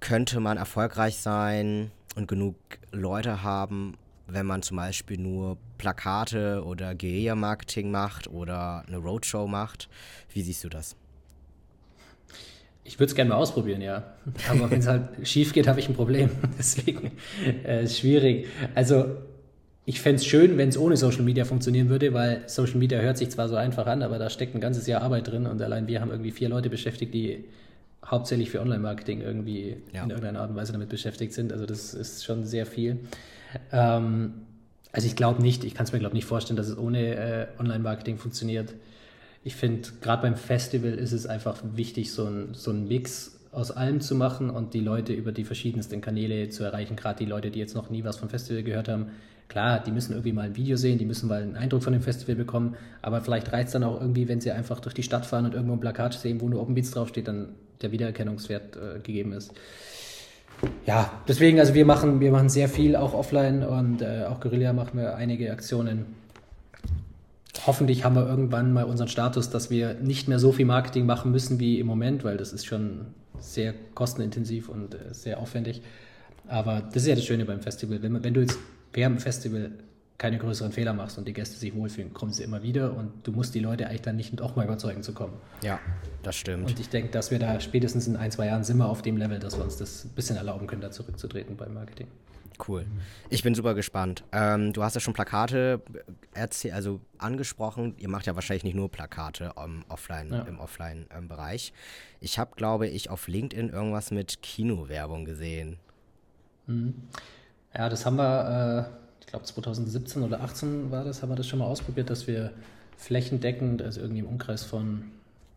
könnte 0.00 0.40
man 0.40 0.56
erfolgreich 0.56 1.18
sein 1.18 1.90
und 2.16 2.26
genug 2.26 2.56
Leute 2.90 3.42
haben, 3.42 3.96
wenn 4.32 4.46
man 4.46 4.62
zum 4.62 4.76
Beispiel 4.76 5.18
nur 5.18 5.58
Plakate 5.78 6.62
oder 6.64 6.94
Guerilla-Marketing 6.94 7.90
macht 7.90 8.28
oder 8.28 8.84
eine 8.86 8.98
Roadshow 8.98 9.46
macht. 9.46 9.88
Wie 10.32 10.42
siehst 10.42 10.64
du 10.64 10.68
das? 10.68 10.96
Ich 12.84 12.98
würde 12.98 13.10
es 13.10 13.14
gerne 13.14 13.30
mal 13.30 13.36
ausprobieren, 13.36 13.82
ja. 13.82 14.02
Aber 14.48 14.70
wenn 14.70 14.80
es 14.80 14.86
halt 14.86 15.08
schief 15.28 15.52
geht, 15.52 15.68
habe 15.68 15.80
ich 15.80 15.88
ein 15.88 15.94
Problem. 15.94 16.30
Deswegen 16.58 17.12
äh, 17.64 17.84
ist 17.84 17.98
schwierig. 17.98 18.46
Also 18.74 19.16
ich 19.84 20.00
fände 20.00 20.16
es 20.16 20.26
schön, 20.26 20.58
wenn 20.58 20.68
es 20.68 20.78
ohne 20.78 20.96
Social 20.96 21.22
Media 21.22 21.44
funktionieren 21.44 21.88
würde, 21.88 22.12
weil 22.12 22.42
Social 22.46 22.78
Media 22.78 23.00
hört 23.00 23.18
sich 23.18 23.30
zwar 23.30 23.48
so 23.48 23.56
einfach 23.56 23.86
an, 23.86 24.02
aber 24.02 24.18
da 24.18 24.30
steckt 24.30 24.54
ein 24.54 24.60
ganzes 24.60 24.86
Jahr 24.86 25.02
Arbeit 25.02 25.28
drin 25.28 25.46
und 25.46 25.60
allein 25.62 25.86
wir 25.88 26.00
haben 26.00 26.10
irgendwie 26.10 26.30
vier 26.30 26.48
Leute 26.48 26.70
beschäftigt, 26.70 27.12
die 27.14 27.44
hauptsächlich 28.04 28.50
für 28.50 28.60
Online-Marketing 28.60 29.20
irgendwie 29.20 29.76
ja. 29.92 30.04
in 30.04 30.10
irgendeiner 30.10 30.40
Art 30.40 30.50
und 30.50 30.56
Weise 30.56 30.72
damit 30.72 30.88
beschäftigt 30.88 31.32
sind. 31.32 31.52
Also 31.52 31.66
das 31.66 31.94
ist 31.94 32.24
schon 32.24 32.44
sehr 32.44 32.66
viel. 32.66 32.98
Ähm, 33.72 34.32
also 34.92 35.06
ich 35.06 35.16
glaube 35.16 35.42
nicht, 35.42 35.64
ich 35.64 35.74
kann 35.74 35.86
es 35.86 35.92
mir 35.92 35.98
glaube 35.98 36.14
nicht 36.14 36.24
vorstellen, 36.24 36.56
dass 36.56 36.68
es 36.68 36.76
ohne 36.76 37.14
äh, 37.14 37.46
Online-Marketing 37.58 38.18
funktioniert. 38.18 38.74
Ich 39.44 39.56
finde, 39.56 39.88
gerade 40.00 40.22
beim 40.22 40.36
Festival 40.36 40.92
ist 40.92 41.12
es 41.12 41.26
einfach 41.26 41.62
wichtig, 41.74 42.12
so 42.12 42.26
ein, 42.26 42.48
so 42.52 42.70
ein 42.70 42.88
Mix 42.88 43.38
aus 43.52 43.70
allem 43.70 44.00
zu 44.00 44.14
machen 44.14 44.50
und 44.50 44.74
die 44.74 44.80
Leute 44.80 45.12
über 45.12 45.32
die 45.32 45.44
verschiedensten 45.44 46.00
Kanäle 46.00 46.50
zu 46.50 46.62
erreichen. 46.62 46.96
Gerade 46.96 47.24
die 47.24 47.30
Leute, 47.30 47.50
die 47.50 47.58
jetzt 47.58 47.74
noch 47.74 47.90
nie 47.90 48.04
was 48.04 48.16
vom 48.16 48.28
Festival 48.28 48.62
gehört 48.62 48.88
haben. 48.88 49.06
Klar, 49.48 49.82
die 49.82 49.90
müssen 49.90 50.12
irgendwie 50.12 50.32
mal 50.32 50.42
ein 50.42 50.56
Video 50.56 50.76
sehen, 50.76 50.98
die 50.98 51.04
müssen 51.04 51.28
mal 51.28 51.42
einen 51.42 51.56
Eindruck 51.56 51.82
von 51.82 51.92
dem 51.92 52.02
Festival 52.02 52.36
bekommen, 52.36 52.76
aber 53.02 53.20
vielleicht 53.20 53.52
reizt 53.52 53.74
dann 53.74 53.82
auch 53.82 54.00
irgendwie, 54.00 54.28
wenn 54.28 54.40
sie 54.40 54.52
einfach 54.52 54.78
durch 54.78 54.94
die 54.94 55.02
Stadt 55.02 55.26
fahren 55.26 55.44
und 55.44 55.54
irgendwo 55.54 55.72
ein 55.72 55.80
Plakat 55.80 56.14
sehen, 56.14 56.40
wo 56.40 56.48
nur 56.48 56.62
Open 56.62 56.74
Beats 56.74 56.92
draufsteht, 56.92 57.26
dann 57.26 57.54
der 57.82 57.90
Wiedererkennungswert 57.90 58.76
äh, 58.76 59.00
gegeben 59.00 59.32
ist 59.32 59.52
ja, 60.86 61.10
deswegen, 61.28 61.60
also 61.60 61.74
wir 61.74 61.86
machen, 61.86 62.20
wir 62.20 62.32
machen 62.32 62.48
sehr 62.48 62.68
viel 62.68 62.96
auch 62.96 63.14
offline 63.14 63.62
und 63.62 64.02
äh, 64.02 64.24
auch 64.28 64.40
Guerilla 64.40 64.72
machen 64.72 64.98
wir 64.98 65.14
einige 65.16 65.52
Aktionen. 65.52 66.06
Hoffentlich 67.66 68.04
haben 68.04 68.16
wir 68.16 68.26
irgendwann 68.26 68.72
mal 68.72 68.84
unseren 68.84 69.08
Status, 69.08 69.50
dass 69.50 69.70
wir 69.70 69.94
nicht 69.94 70.28
mehr 70.28 70.38
so 70.38 70.52
viel 70.52 70.66
Marketing 70.66 71.06
machen 71.06 71.30
müssen 71.30 71.60
wie 71.60 71.78
im 71.78 71.86
Moment, 71.86 72.24
weil 72.24 72.36
das 72.36 72.52
ist 72.52 72.66
schon 72.66 73.06
sehr 73.38 73.74
kostenintensiv 73.94 74.68
und 74.68 74.94
äh, 74.94 75.12
sehr 75.12 75.38
aufwendig. 75.38 75.82
Aber 76.48 76.80
das 76.80 77.02
ist 77.02 77.08
ja 77.08 77.14
das 77.14 77.24
Schöne 77.24 77.44
beim 77.44 77.60
Festival. 77.60 78.02
Wenn, 78.02 78.22
wenn 78.22 78.34
du 78.34 78.40
jetzt 78.40 78.58
während 78.92 79.18
dem 79.18 79.22
Festival 79.22 79.70
keine 80.20 80.36
größeren 80.36 80.70
Fehler 80.70 80.92
machst 80.92 81.16
und 81.16 81.26
die 81.26 81.32
Gäste 81.32 81.56
sich 81.56 81.74
wohlfühlen, 81.74 82.12
kommen 82.12 82.30
sie 82.30 82.42
immer 82.42 82.62
wieder 82.62 82.94
und 82.94 83.26
du 83.26 83.32
musst 83.32 83.54
die 83.54 83.58
Leute 83.58 83.86
eigentlich 83.86 84.02
dann 84.02 84.16
nicht 84.16 84.38
auch 84.42 84.54
mal 84.54 84.66
überzeugen 84.66 85.02
zu 85.02 85.14
kommen. 85.14 85.32
Ja, 85.62 85.80
das 86.22 86.36
stimmt. 86.36 86.68
Und 86.68 86.78
ich 86.78 86.90
denke, 86.90 87.10
dass 87.10 87.30
wir 87.30 87.38
da 87.38 87.58
spätestens 87.58 88.06
in 88.06 88.16
ein, 88.16 88.30
zwei 88.30 88.46
Jahren 88.46 88.62
sind 88.62 88.76
wir 88.76 88.86
auf 88.86 89.00
dem 89.00 89.16
Level, 89.16 89.38
dass 89.38 89.56
wir 89.56 89.64
uns 89.64 89.78
das 89.78 90.04
ein 90.04 90.10
bisschen 90.10 90.36
erlauben 90.36 90.66
können, 90.66 90.82
da 90.82 90.90
zurückzutreten 90.90 91.56
beim 91.56 91.72
Marketing. 91.72 92.06
Cool. 92.68 92.84
Ich 93.30 93.42
bin 93.42 93.54
super 93.54 93.72
gespannt. 93.72 94.22
Ähm, 94.32 94.74
du 94.74 94.82
hast 94.82 94.92
ja 94.92 95.00
schon 95.00 95.14
Plakate 95.14 95.80
erzähl, 96.34 96.72
also 96.72 97.00
angesprochen. 97.16 97.94
Ihr 97.96 98.10
macht 98.10 98.26
ja 98.26 98.34
wahrscheinlich 98.34 98.64
nicht 98.64 98.76
nur 98.76 98.90
Plakate 98.90 99.54
im 99.64 99.86
Offline, 99.88 100.30
ja. 100.30 100.42
im 100.42 100.60
Offline-Bereich. 100.60 101.72
ich 102.20 102.38
habe, 102.38 102.50
glaube 102.56 102.88
ich, 102.88 103.08
auf 103.08 103.26
LinkedIn 103.26 103.70
irgendwas 103.70 104.10
mit 104.10 104.42
Kinowerbung 104.42 105.24
gesehen. 105.24 105.78
Mhm. 106.66 106.92
Ja, 107.74 107.88
das 107.88 108.04
haben 108.04 108.16
wir 108.16 108.90
äh, 108.92 109.00
glaube 109.30 109.44
2017 109.44 110.22
oder 110.22 110.38
2018 110.38 110.90
war 110.90 111.04
das, 111.04 111.22
haben 111.22 111.30
wir 111.30 111.36
das 111.36 111.46
schon 111.46 111.58
mal 111.58 111.66
ausprobiert, 111.66 112.10
dass 112.10 112.26
wir 112.26 112.52
flächendeckend, 112.96 113.82
also 113.82 114.00
irgendwie 114.00 114.20
im 114.20 114.26
Umkreis 114.26 114.64
von, 114.64 115.04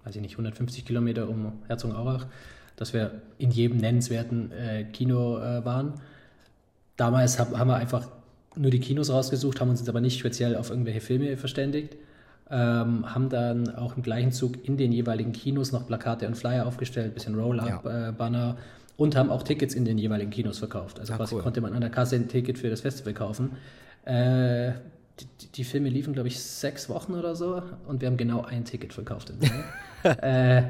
weiß 0.05 0.15
ich 0.15 0.21
nicht, 0.21 0.33
150 0.33 0.85
Kilometer 0.85 1.29
um 1.29 1.53
Herzogenaurach, 1.67 2.25
dass 2.75 2.93
wir 2.93 3.21
in 3.37 3.51
jedem 3.51 3.77
nennenswerten 3.77 4.51
äh, 4.51 4.85
Kino 4.85 5.39
äh, 5.39 5.63
waren. 5.65 5.93
Damals 6.97 7.39
hab, 7.39 7.57
haben 7.57 7.67
wir 7.69 7.75
einfach 7.75 8.07
nur 8.55 8.71
die 8.71 8.79
Kinos 8.79 9.09
rausgesucht, 9.09 9.59
haben 9.59 9.69
uns 9.69 9.79
jetzt 9.79 9.89
aber 9.89 10.01
nicht 10.01 10.19
speziell 10.19 10.55
auf 10.55 10.69
irgendwelche 10.69 11.01
Filme 11.01 11.35
verständigt. 11.37 11.95
Ähm, 12.49 13.13
haben 13.13 13.29
dann 13.29 13.73
auch 13.75 13.97
im 13.97 14.03
gleichen 14.03 14.31
Zug 14.31 14.67
in 14.67 14.77
den 14.77 14.91
jeweiligen 14.91 15.31
Kinos 15.31 15.71
noch 15.71 15.87
Plakate 15.87 16.27
und 16.27 16.35
Flyer 16.35 16.67
aufgestellt, 16.67 17.13
bisschen 17.13 17.35
Roll-Up-Banner. 17.35 18.39
Ja. 18.39 18.51
Äh, 18.51 18.55
und 18.97 19.15
haben 19.15 19.29
auch 19.29 19.43
Tickets 19.43 19.73
in 19.73 19.85
den 19.85 19.97
jeweiligen 19.97 20.31
Kinos 20.31 20.59
verkauft. 20.59 21.00
Also 21.00 21.13
ah, 21.13 21.17
quasi 21.17 21.35
cool. 21.35 21.41
konnte 21.41 21.62
man 21.62 21.73
an 21.73 21.81
der 21.81 21.89
Kasse 21.89 22.15
ein 22.15 22.27
Ticket 22.27 22.57
für 22.57 22.69
das 22.69 22.81
Festival 22.81 23.13
kaufen. 23.13 23.51
Äh, 24.05 24.73
die, 25.19 25.47
die, 25.55 25.63
Filme 25.63 25.89
liefen, 25.89 26.13
glaube 26.13 26.27
ich, 26.27 26.39
sechs 26.39 26.89
Wochen 26.89 27.13
oder 27.13 27.35
so 27.35 27.62
und 27.88 28.01
wir 28.01 28.07
haben 28.07 28.17
genau 28.17 28.41
ein 28.43 28.65
Ticket 28.65 28.93
verkauft. 28.93 29.31
äh, 30.03 30.63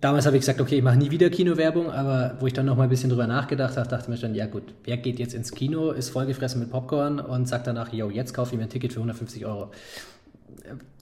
damals 0.00 0.26
habe 0.26 0.36
ich 0.36 0.40
gesagt, 0.40 0.60
okay, 0.60 0.76
ich 0.76 0.82
mache 0.82 0.96
nie 0.96 1.10
wieder 1.10 1.28
Kinowerbung, 1.30 1.90
aber 1.90 2.36
wo 2.40 2.46
ich 2.46 2.52
dann 2.52 2.66
noch 2.66 2.76
mal 2.76 2.84
ein 2.84 2.88
bisschen 2.88 3.10
drüber 3.10 3.26
nachgedacht 3.26 3.76
habe, 3.76 3.88
dachte 3.88 4.04
ich 4.04 4.08
mir 4.08 4.16
schon, 4.16 4.34
ja 4.34 4.46
gut, 4.46 4.74
wer 4.84 4.96
geht 4.96 5.18
jetzt 5.18 5.34
ins 5.34 5.52
Kino, 5.52 5.90
ist 5.90 6.10
vollgefressen 6.10 6.60
mit 6.60 6.70
Popcorn 6.70 7.20
und 7.20 7.46
sagt 7.46 7.66
danach, 7.66 7.92
yo, 7.92 8.10
jetzt 8.10 8.32
kaufe 8.32 8.54
ich 8.54 8.58
mir 8.58 8.64
ein 8.64 8.70
Ticket 8.70 8.92
für 8.92 9.00
150 9.00 9.44
Euro. 9.46 9.70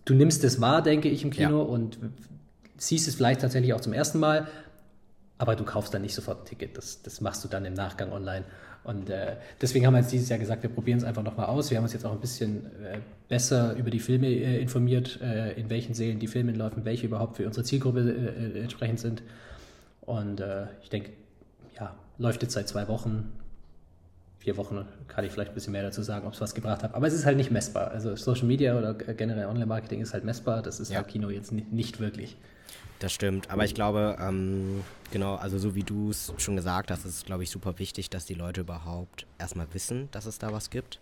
Du 0.04 0.14
nimmst 0.14 0.42
es 0.44 0.60
wahr, 0.60 0.82
denke 0.82 1.08
ich, 1.08 1.22
im 1.22 1.30
Kino 1.30 1.58
ja. 1.58 1.64
und 1.64 1.98
siehst 2.76 3.06
es 3.06 3.14
vielleicht 3.14 3.42
tatsächlich 3.42 3.74
auch 3.74 3.80
zum 3.80 3.92
ersten 3.92 4.18
Mal, 4.18 4.48
aber 5.40 5.56
du 5.56 5.64
kaufst 5.64 5.94
dann 5.94 6.02
nicht 6.02 6.14
sofort 6.14 6.42
ein 6.42 6.44
Ticket. 6.44 6.76
Das, 6.76 7.00
das 7.00 7.22
machst 7.22 7.42
du 7.42 7.48
dann 7.48 7.64
im 7.64 7.72
Nachgang 7.72 8.12
online. 8.12 8.44
Und 8.84 9.08
äh, 9.08 9.36
deswegen 9.58 9.86
haben 9.86 9.94
wir 9.94 10.00
jetzt 10.00 10.12
dieses 10.12 10.28
Jahr 10.28 10.38
gesagt, 10.38 10.62
wir 10.62 10.68
probieren 10.68 10.98
es 10.98 11.04
einfach 11.04 11.22
nochmal 11.22 11.46
aus. 11.46 11.70
Wir 11.70 11.78
haben 11.78 11.84
uns 11.84 11.94
jetzt 11.94 12.04
auch 12.04 12.12
ein 12.12 12.20
bisschen 12.20 12.66
äh, 12.84 12.98
besser 13.26 13.74
über 13.74 13.88
die 13.88 14.00
Filme 14.00 14.26
äh, 14.26 14.60
informiert, 14.60 15.18
äh, 15.22 15.58
in 15.58 15.70
welchen 15.70 15.94
Sälen 15.94 16.18
die 16.18 16.26
Filme 16.26 16.52
laufen, 16.52 16.84
welche 16.84 17.06
überhaupt 17.06 17.38
für 17.38 17.46
unsere 17.46 17.64
Zielgruppe 17.64 18.00
äh, 18.00 18.58
äh, 18.58 18.60
entsprechend 18.60 19.00
sind. 19.00 19.22
Und 20.02 20.42
ich 20.82 20.90
denke, 20.90 21.12
ja, 21.78 21.94
läuft 22.18 22.42
jetzt 22.42 22.54
seit 22.54 22.66
zwei 22.66 22.88
Wochen. 22.88 23.32
Vier 24.40 24.56
Wochen 24.56 24.86
kann 25.06 25.22
ich 25.26 25.32
vielleicht 25.32 25.50
ein 25.50 25.54
bisschen 25.54 25.72
mehr 25.72 25.82
dazu 25.82 26.02
sagen, 26.02 26.26
ob 26.26 26.32
es 26.32 26.40
was 26.40 26.54
gebracht 26.54 26.82
hat. 26.82 26.94
Aber 26.94 27.06
es 27.06 27.12
ist 27.12 27.26
halt 27.26 27.36
nicht 27.36 27.50
messbar. 27.50 27.90
Also 27.90 28.16
Social 28.16 28.46
Media 28.46 28.76
oder 28.76 28.94
generell 28.94 29.44
Online-Marketing 29.44 30.00
ist 30.00 30.14
halt 30.14 30.24
messbar. 30.24 30.62
Das 30.62 30.80
ist 30.80 30.90
ja. 30.90 30.96
halt 30.96 31.08
Kino 31.08 31.28
jetzt 31.28 31.52
nicht, 31.52 32.00
wirklich. 32.00 32.38
Das 33.00 33.12
stimmt, 33.12 33.50
aber 33.50 33.64
ich 33.64 33.74
glaube, 33.74 34.16
ähm, 34.20 34.82
genau, 35.10 35.36
also 35.36 35.58
so 35.58 35.74
wie 35.74 35.82
du 35.82 36.10
es 36.10 36.34
schon 36.36 36.56
gesagt 36.56 36.90
hast, 36.90 37.06
ist 37.06 37.16
es, 37.16 37.24
glaube 37.24 37.42
ich, 37.42 37.50
super 37.50 37.78
wichtig, 37.78 38.10
dass 38.10 38.26
die 38.26 38.34
Leute 38.34 38.62
überhaupt 38.62 39.26
erstmal 39.38 39.66
wissen, 39.72 40.08
dass 40.10 40.26
es 40.26 40.38
da 40.38 40.52
was 40.52 40.68
gibt 40.68 41.00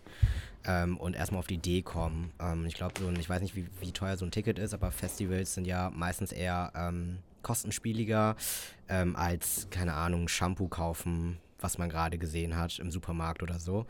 ähm, 0.65 0.97
und 0.97 1.15
erstmal 1.15 1.39
auf 1.39 1.47
die 1.47 1.55
Idee 1.55 1.81
kommen. 1.81 2.31
Ähm, 2.39 2.65
ich 2.65 2.75
glaube, 2.75 2.93
so, 2.99 3.09
ich 3.09 3.29
weiß 3.29 3.41
nicht, 3.41 3.55
wie, 3.55 3.67
wie, 3.81 3.91
teuer 3.91 4.15
so 4.15 4.25
ein 4.25 4.31
Ticket 4.31 4.59
ist, 4.59 4.73
aber 4.73 4.91
Festivals 4.91 5.53
sind 5.55 5.67
ja 5.67 5.91
meistens 5.93 6.31
eher 6.31 6.71
ähm, 6.75 7.19
kostenspieliger 7.41 8.35
ähm, 8.87 9.15
als, 9.15 9.67
keine 9.69 9.93
Ahnung, 9.93 10.27
Shampoo 10.27 10.67
kaufen, 10.67 11.37
was 11.59 11.77
man 11.77 11.89
gerade 11.89 12.17
gesehen 12.17 12.55
hat 12.57 12.79
im 12.79 12.91
Supermarkt 12.91 13.43
oder 13.43 13.59
so. 13.59 13.85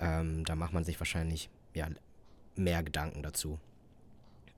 Ähm, 0.00 0.44
da 0.44 0.54
macht 0.54 0.72
man 0.72 0.84
sich 0.84 0.98
wahrscheinlich 1.00 1.50
ja, 1.74 1.88
mehr 2.56 2.82
Gedanken 2.82 3.22
dazu. 3.22 3.58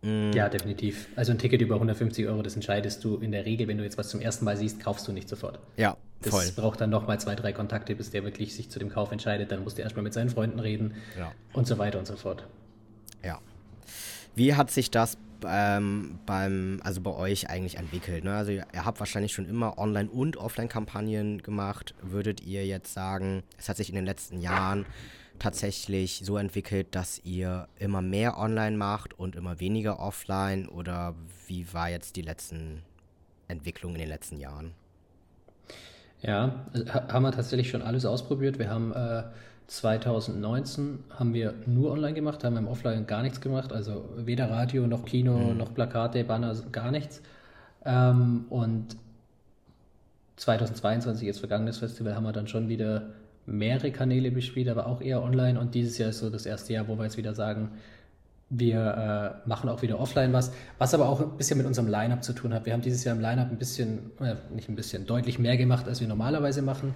Mm. 0.03 0.33
Ja, 0.33 0.49
definitiv. 0.49 1.09
Also 1.17 1.33
ein 1.33 1.39
Ticket 1.39 1.63
über 1.63 1.77
150 1.77 2.27
Euro, 2.27 2.43
das 2.43 2.55
entscheidest 2.55 3.03
du 3.05 3.17
in 3.17 3.33
der 3.33 3.47
Regel, 3.47 3.69
wenn 3.69 3.79
du 3.79 3.85
jetzt 3.85 3.97
was 3.97 4.09
zum 4.09 4.21
ersten 4.21 4.45
Mal 4.45 4.57
siehst, 4.57 4.81
kaufst 4.81 5.09
du 5.09 5.13
nicht 5.13 5.29
sofort. 5.29 5.59
Ja, 5.77 5.97
voll. 6.21 6.43
Das 6.45 6.53
braucht 6.53 6.81
dann 6.81 6.91
nochmal 6.91 7.19
zwei, 7.21 7.35
drei 7.35 7.53
Kontakte, 7.53 7.95
bis 7.95 8.11
der 8.11 8.23
wirklich 8.25 8.55
sich 8.55 8.69
zu 8.71 8.79
dem 8.79 8.91
Kauf 8.91 9.13
entscheidet. 9.13 9.51
Dann 9.51 9.65
musst 9.65 9.79
du 9.79 9.83
erstmal 9.83 10.03
mit 10.03 10.13
seinen 10.13 10.31
Freunden 10.31 10.59
reden 10.59 10.95
ja. 11.19 11.33
und 11.53 11.67
so 11.67 11.79
weiter 11.79 11.99
und 11.99 12.07
so 12.07 12.17
fort. 12.17 12.47
Ja. 13.23 13.41
Wie 14.35 14.55
hat 14.55 14.71
sich 14.71 14.91
das 14.91 15.17
ähm, 15.47 16.19
beim, 16.27 16.81
also 16.83 17.01
bei 17.01 17.13
euch 17.13 17.49
eigentlich 17.51 17.77
entwickelt? 17.77 18.25
Ne? 18.25 18.35
Also 18.35 18.53
ihr 18.53 18.67
habt 18.75 18.99
wahrscheinlich 18.99 19.33
schon 19.33 19.47
immer 19.49 19.79
Online- 19.79 20.11
und 20.11 20.37
Offline-Kampagnen 20.37 21.43
gemacht. 21.43 21.95
Würdet 22.03 22.43
ihr 22.43 22.67
jetzt 22.67 22.93
sagen, 22.93 23.43
es 23.59 23.69
hat 23.69 23.77
sich 23.77 23.89
in 23.89 23.95
den 23.95 24.07
letzten 24.07 24.41
Jahren 24.41 24.87
tatsächlich 25.39 26.23
so 26.25 26.37
entwickelt, 26.37 26.95
dass 26.95 27.21
ihr 27.25 27.69
immer 27.79 28.03
mehr 28.03 28.39
online 28.39 28.77
macht 28.77 29.19
und 29.19 29.37
immer 29.37 29.61
weniger 29.61 30.01
offline? 30.01 30.69
Oder 30.69 31.15
wie 31.47 31.73
war 31.73 31.91
jetzt 31.91 32.17
die 32.17 32.23
letzten 32.23 32.83
Entwicklungen 33.49 33.97
in 33.97 34.03
den 34.03 34.09
letzten 34.09 34.39
Jahren? 34.39 34.73
Ja, 36.23 36.65
haben 37.09 37.23
wir 37.23 37.33
tatsächlich 37.33 37.69
schon 37.69 37.83
alles 37.83 38.07
ausprobiert. 38.07 38.59
Wir 38.59 38.71
haben 38.71 38.93
äh, 38.93 39.25
2019 39.67 41.05
haben 41.11 41.33
wir 41.33 41.55
nur 41.67 41.93
online 41.93 42.15
gemacht, 42.15 42.45
haben 42.45 42.55
wir 42.55 42.61
im 42.61 42.69
Offline 42.69 43.07
gar 43.07 43.23
nichts 43.23 43.41
gemacht, 43.41 43.73
also 43.73 44.05
weder 44.17 44.51
Radio 44.51 44.87
noch 44.87 45.05
Kino 45.05 45.37
mhm. 45.37 45.57
noch 45.57 45.75
Plakate, 45.75 46.25
Banner, 46.25 46.55
gar 46.71 46.91
nichts. 46.91 47.23
Ähm, 47.85 48.45
und 48.51 48.97
2022, 50.37 51.27
jetzt 51.27 51.39
vergangenes 51.39 51.79
Festival, 51.79 52.15
haben 52.15 52.25
wir 52.25 52.33
dann 52.33 52.49
schon 52.49 52.69
wieder 52.69 53.11
mehrere 53.47 53.91
Kanäle 53.91 54.31
bespielt, 54.31 54.69
aber 54.69 54.87
auch 54.87 55.01
eher 55.01 55.23
online. 55.23 55.59
Und 55.59 55.75
dieses 55.75 55.99
Jahr 55.99 56.11
ist 56.11 56.19
so 56.19 56.31
das 56.31 56.47
erste 56.47 56.73
Jahr, 56.73 56.89
wo 56.89 56.97
wir 56.97 57.05
jetzt 57.05 57.17
wieder 57.17 57.35
sagen, 57.35 57.71
wir 58.51 59.41
äh, 59.45 59.49
machen 59.49 59.69
auch 59.69 59.83
wieder 59.83 59.99
offline 59.99 60.33
was, 60.33 60.53
was 60.79 60.95
aber 60.95 61.09
auch 61.09 61.21
ein 61.21 61.37
bisschen 61.37 61.59
mit 61.59 61.67
unserem 61.67 61.89
Line-Up 61.89 62.23
zu 62.23 62.33
tun 62.33 62.53
hat. 62.53 62.67
Wir 62.67 62.73
haben 62.73 62.83
dieses 62.83 63.03
Jahr 63.05 63.15
im 63.17 63.23
Line-Up 63.23 63.51
ein 63.51 63.59
bisschen, 63.59 64.11
äh, 64.21 64.35
nicht 64.55 64.69
ein 64.69 64.77
bisschen, 64.77 65.07
deutlich 65.07 65.39
mehr 65.39 65.57
gemacht, 65.57 65.89
als 65.89 66.01
wir 66.01 66.09
normalerweise 66.09 66.63
machen. 66.63 66.95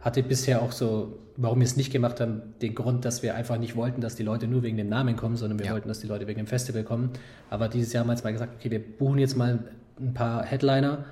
Hatte 0.00 0.22
bisher 0.22 0.62
auch 0.62 0.72
so, 0.72 1.18
warum 1.36 1.60
wir 1.60 1.64
es 1.64 1.76
nicht 1.76 1.92
gemacht 1.92 2.20
haben, 2.20 2.42
den 2.62 2.74
Grund, 2.74 3.04
dass 3.04 3.22
wir 3.22 3.34
einfach 3.34 3.58
nicht 3.58 3.76
wollten, 3.76 4.00
dass 4.00 4.14
die 4.14 4.22
Leute 4.22 4.46
nur 4.46 4.62
wegen 4.62 4.76
dem 4.76 4.88
Namen 4.88 5.16
kommen, 5.16 5.36
sondern 5.36 5.58
wir 5.58 5.66
ja. 5.66 5.72
wollten, 5.72 5.88
dass 5.88 6.00
die 6.00 6.06
Leute 6.06 6.26
wegen 6.26 6.38
dem 6.38 6.46
Festival 6.46 6.84
kommen. 6.84 7.10
Aber 7.50 7.68
dieses 7.68 7.92
Jahr 7.92 8.02
haben 8.02 8.08
wir 8.08 8.14
jetzt 8.14 8.24
mal 8.24 8.32
gesagt, 8.32 8.54
okay, 8.58 8.70
wir 8.70 8.80
buchen 8.80 9.18
jetzt 9.18 9.36
mal 9.36 9.58
ein 9.98 10.14
paar 10.14 10.44
Headliner 10.44 11.04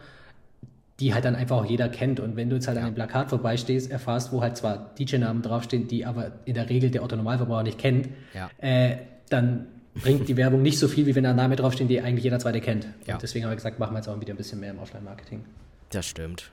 die 1.01 1.13
halt 1.13 1.25
dann 1.25 1.35
einfach 1.35 1.57
auch 1.57 1.65
jeder 1.65 1.89
kennt. 1.89 2.21
Und 2.21 2.37
wenn 2.37 2.49
du 2.49 2.57
jetzt 2.57 2.69
halt 2.69 2.77
ja. 2.77 2.83
an 2.83 2.89
einem 2.89 2.95
Plakat 2.95 3.31
vorbeistehst, 3.31 3.91
erfährst, 3.91 4.33
wo 4.33 4.43
halt 4.43 4.57
zwar 4.57 4.95
DJ-Namen 4.99 5.43
draufstehen, 5.43 5.89
die 5.89 6.07
aber 6.07 6.33
in 6.45 6.55
der 6.55 6.71
Regel 6.71 6.91
der 6.91 7.03
Autonormalverbraucher 7.03 7.65
nicht 7.65 7.79
kennt, 7.79 8.09
ja. 8.33 8.49
äh, 8.59 8.99
dann 9.29 9.67
bringt 9.95 10.29
die 10.29 10.37
Werbung 10.37 10.63
nicht 10.63 10.79
so 10.79 10.89
viel, 10.89 11.07
wie 11.07 11.15
wenn 11.15 11.25
da 11.25 11.33
Name 11.33 11.57
draufsteht, 11.57 11.89
die 11.89 12.01
eigentlich 12.01 12.25
jeder 12.25 12.39
zweite 12.39 12.61
kennt. 12.61 12.87
Ja. 13.07 13.15
Und 13.15 13.23
deswegen 13.23 13.45
haben 13.45 13.53
wir 13.53 13.57
gesagt, 13.57 13.79
machen 13.79 13.95
wir 13.95 13.99
jetzt 13.99 14.09
auch 14.09 14.21
wieder 14.21 14.35
ein 14.35 14.37
bisschen 14.37 14.61
mehr 14.61 14.71
im 14.71 14.79
Offline-Marketing. 14.79 15.45
Das 15.91 16.07
stimmt. 16.07 16.51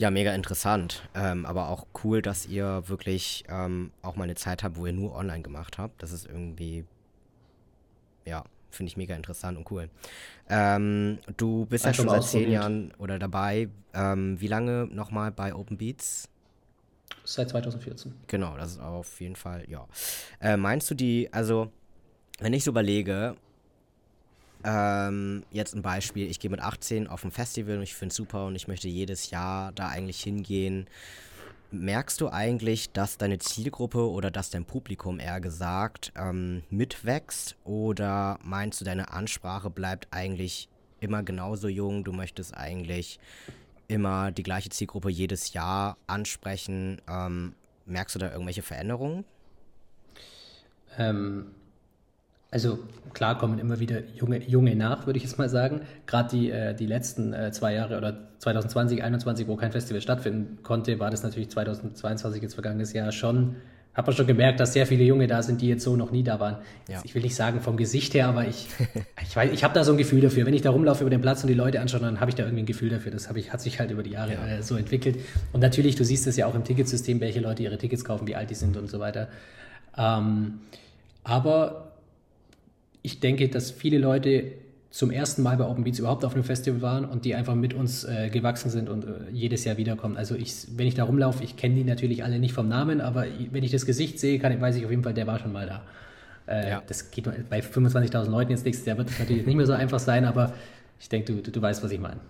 Ja, 0.00 0.10
mega 0.10 0.34
interessant. 0.34 1.02
Ähm, 1.14 1.44
aber 1.44 1.68
auch 1.68 1.86
cool, 2.02 2.22
dass 2.22 2.46
ihr 2.46 2.88
wirklich 2.88 3.44
ähm, 3.50 3.90
auch 4.00 4.16
mal 4.16 4.24
eine 4.24 4.34
Zeit 4.34 4.62
habt, 4.62 4.78
wo 4.78 4.86
ihr 4.86 4.94
nur 4.94 5.14
online 5.14 5.42
gemacht 5.42 5.76
habt. 5.76 6.02
Das 6.02 6.10
ist 6.10 6.26
irgendwie, 6.26 6.86
ja, 8.24 8.42
finde 8.70 8.88
ich 8.88 8.96
mega 8.96 9.14
interessant 9.14 9.58
und 9.58 9.70
cool. 9.70 9.90
Ähm, 10.48 11.18
du 11.36 11.66
bist 11.66 11.84
ja 11.84 11.92
schon 11.92 12.08
seit 12.08 12.24
zehn 12.24 12.50
Jahren 12.50 12.94
oder 12.96 13.18
dabei. 13.18 13.68
Ähm, 13.92 14.40
wie 14.40 14.46
lange 14.46 14.86
nochmal 14.86 15.32
bei 15.32 15.54
Open 15.54 15.76
Beats? 15.76 16.30
Seit 17.24 17.50
2014. 17.50 18.14
Genau, 18.26 18.56
das 18.56 18.70
ist 18.70 18.80
auf 18.80 19.20
jeden 19.20 19.36
Fall, 19.36 19.68
ja. 19.68 19.86
Äh, 20.40 20.56
meinst 20.56 20.90
du 20.90 20.94
die, 20.94 21.30
also, 21.30 21.70
wenn 22.38 22.54
ich 22.54 22.64
so 22.64 22.70
überlege, 22.70 23.36
ähm, 24.64 25.44
jetzt 25.50 25.74
ein 25.74 25.82
Beispiel, 25.82 26.30
ich 26.30 26.38
gehe 26.38 26.50
mit 26.50 26.60
18 26.60 27.06
auf 27.06 27.24
ein 27.24 27.30
Festival 27.30 27.76
und 27.76 27.82
ich 27.82 27.94
finde 27.94 28.12
es 28.12 28.16
super 28.16 28.46
und 28.46 28.56
ich 28.56 28.68
möchte 28.68 28.88
jedes 28.88 29.30
Jahr 29.30 29.72
da 29.72 29.88
eigentlich 29.88 30.22
hingehen 30.22 30.86
Merkst 31.72 32.20
du 32.20 32.28
eigentlich, 32.28 32.90
dass 32.90 33.16
deine 33.16 33.38
Zielgruppe 33.38 34.10
oder 34.10 34.32
dass 34.32 34.50
dein 34.50 34.64
Publikum 34.64 35.20
eher 35.20 35.40
gesagt 35.40 36.12
ähm, 36.16 36.64
mitwächst 36.68 37.56
oder 37.62 38.40
meinst 38.42 38.80
du, 38.80 38.84
deine 38.84 39.12
Ansprache 39.12 39.70
bleibt 39.70 40.08
eigentlich 40.10 40.68
immer 40.98 41.22
genauso 41.22 41.68
jung? 41.68 42.02
Du 42.02 42.12
möchtest 42.12 42.56
eigentlich 42.56 43.20
immer 43.86 44.32
die 44.32 44.42
gleiche 44.42 44.70
Zielgruppe 44.70 45.10
jedes 45.10 45.52
Jahr 45.52 45.96
ansprechen. 46.08 47.00
Ähm, 47.08 47.54
merkst 47.86 48.16
du 48.16 48.18
da 48.18 48.32
irgendwelche 48.32 48.62
Veränderungen? 48.62 49.24
Ähm, 50.98 51.54
also 52.50 52.78
klar 53.12 53.38
kommen 53.38 53.58
immer 53.58 53.80
wieder 53.80 54.02
junge, 54.14 54.42
junge 54.44 54.74
nach, 54.74 55.06
würde 55.06 55.18
ich 55.18 55.22
jetzt 55.22 55.38
mal 55.38 55.48
sagen. 55.48 55.82
Gerade 56.06 56.30
die, 56.30 56.50
äh, 56.50 56.74
die 56.74 56.86
letzten 56.86 57.32
äh, 57.32 57.52
zwei 57.52 57.74
Jahre 57.74 57.96
oder 57.96 58.28
2020, 58.38 58.98
2021, 58.98 59.48
wo 59.48 59.56
kein 59.56 59.72
Festival 59.72 60.00
stattfinden 60.00 60.58
konnte, 60.62 60.98
war 60.98 61.10
das 61.10 61.22
natürlich 61.22 61.50
2022, 61.50 62.42
jetzt 62.42 62.54
vergangenes 62.54 62.92
Jahr 62.92 63.12
schon. 63.12 63.56
Hat 63.92 64.06
man 64.06 64.14
schon 64.14 64.26
gemerkt, 64.26 64.60
dass 64.60 64.72
sehr 64.72 64.86
viele 64.86 65.02
Junge 65.02 65.26
da 65.26 65.42
sind, 65.42 65.60
die 65.60 65.68
jetzt 65.68 65.82
so 65.82 65.96
noch 65.96 66.12
nie 66.12 66.22
da 66.22 66.38
waren. 66.38 66.58
Ja. 66.88 67.00
Ich 67.02 67.14
will 67.16 67.22
nicht 67.22 67.34
sagen 67.34 67.60
vom 67.60 67.76
Gesicht 67.76 68.14
her, 68.14 68.28
aber 68.28 68.46
ich, 68.46 68.68
ich, 69.22 69.36
ich 69.52 69.64
habe 69.64 69.74
da 69.74 69.82
so 69.82 69.92
ein 69.92 69.98
Gefühl 69.98 70.20
dafür. 70.20 70.46
Wenn 70.46 70.54
ich 70.54 70.62
da 70.62 70.70
rumlaufe 70.70 71.02
über 71.02 71.10
den 71.10 71.20
Platz 71.20 71.42
und 71.42 71.48
die 71.48 71.54
Leute 71.54 71.80
anschaue, 71.80 72.00
dann 72.00 72.20
habe 72.20 72.30
ich 72.30 72.36
da 72.36 72.44
irgendwie 72.44 72.62
ein 72.62 72.66
Gefühl 72.66 72.88
dafür. 72.88 73.10
Das 73.10 73.28
ich, 73.34 73.52
hat 73.52 73.60
sich 73.60 73.80
halt 73.80 73.90
über 73.90 74.04
die 74.04 74.10
Jahre 74.10 74.34
ja. 74.34 74.46
äh, 74.46 74.62
so 74.62 74.76
entwickelt. 74.76 75.18
Und 75.52 75.60
natürlich, 75.60 75.96
du 75.96 76.04
siehst 76.04 76.26
es 76.28 76.36
ja 76.36 76.46
auch 76.46 76.54
im 76.54 76.62
Ticketsystem, 76.62 77.20
welche 77.20 77.40
Leute 77.40 77.64
ihre 77.64 77.78
Tickets 77.78 78.04
kaufen, 78.04 78.28
wie 78.28 78.36
alt 78.36 78.50
die 78.50 78.54
sind 78.54 78.76
und 78.76 78.88
so 78.88 79.00
weiter. 79.00 79.28
Ähm, 79.98 80.60
aber 81.24 81.89
ich 83.02 83.20
denke, 83.20 83.48
dass 83.48 83.70
viele 83.70 83.98
Leute 83.98 84.52
zum 84.90 85.12
ersten 85.12 85.42
Mal 85.42 85.56
bei 85.56 85.64
Open 85.64 85.84
Beats 85.84 86.00
überhaupt 86.00 86.24
auf 86.24 86.34
einem 86.34 86.42
Festival 86.42 86.82
waren 86.82 87.04
und 87.04 87.24
die 87.24 87.36
einfach 87.36 87.54
mit 87.54 87.74
uns 87.74 88.04
äh, 88.04 88.28
gewachsen 88.28 88.70
sind 88.70 88.88
und 88.88 89.04
äh, 89.04 89.08
jedes 89.32 89.64
Jahr 89.64 89.76
wiederkommen. 89.76 90.16
Also 90.16 90.34
ich, 90.34 90.66
wenn 90.76 90.86
ich 90.88 90.94
da 90.94 91.04
rumlaufe, 91.04 91.44
ich 91.44 91.56
kenne 91.56 91.76
die 91.76 91.84
natürlich 91.84 92.24
alle 92.24 92.40
nicht 92.40 92.52
vom 92.52 92.68
Namen, 92.68 93.00
aber 93.00 93.26
wenn 93.52 93.62
ich 93.62 93.70
das 93.70 93.86
Gesicht 93.86 94.18
sehe, 94.18 94.40
kann, 94.40 94.60
weiß 94.60 94.76
ich 94.76 94.84
auf 94.84 94.90
jeden 94.90 95.04
Fall, 95.04 95.14
der 95.14 95.28
war 95.28 95.38
schon 95.38 95.52
mal 95.52 95.66
da. 95.66 95.82
Äh, 96.52 96.70
ja. 96.70 96.82
Das 96.88 97.12
geht 97.12 97.28
bei 97.48 97.60
25.000 97.60 98.28
Leuten 98.28 98.50
jetzt 98.50 98.64
nichts, 98.64 98.82
der 98.82 98.98
wird 98.98 99.16
natürlich 99.18 99.46
nicht 99.46 99.54
mehr 99.54 99.66
so 99.66 99.72
einfach 99.72 100.00
sein, 100.00 100.24
aber 100.24 100.54
ich 100.98 101.08
denke, 101.08 101.32
du, 101.32 101.40
du, 101.40 101.52
du 101.52 101.62
weißt, 101.62 101.84
was 101.84 101.92
ich 101.92 102.00
meine. 102.00 102.20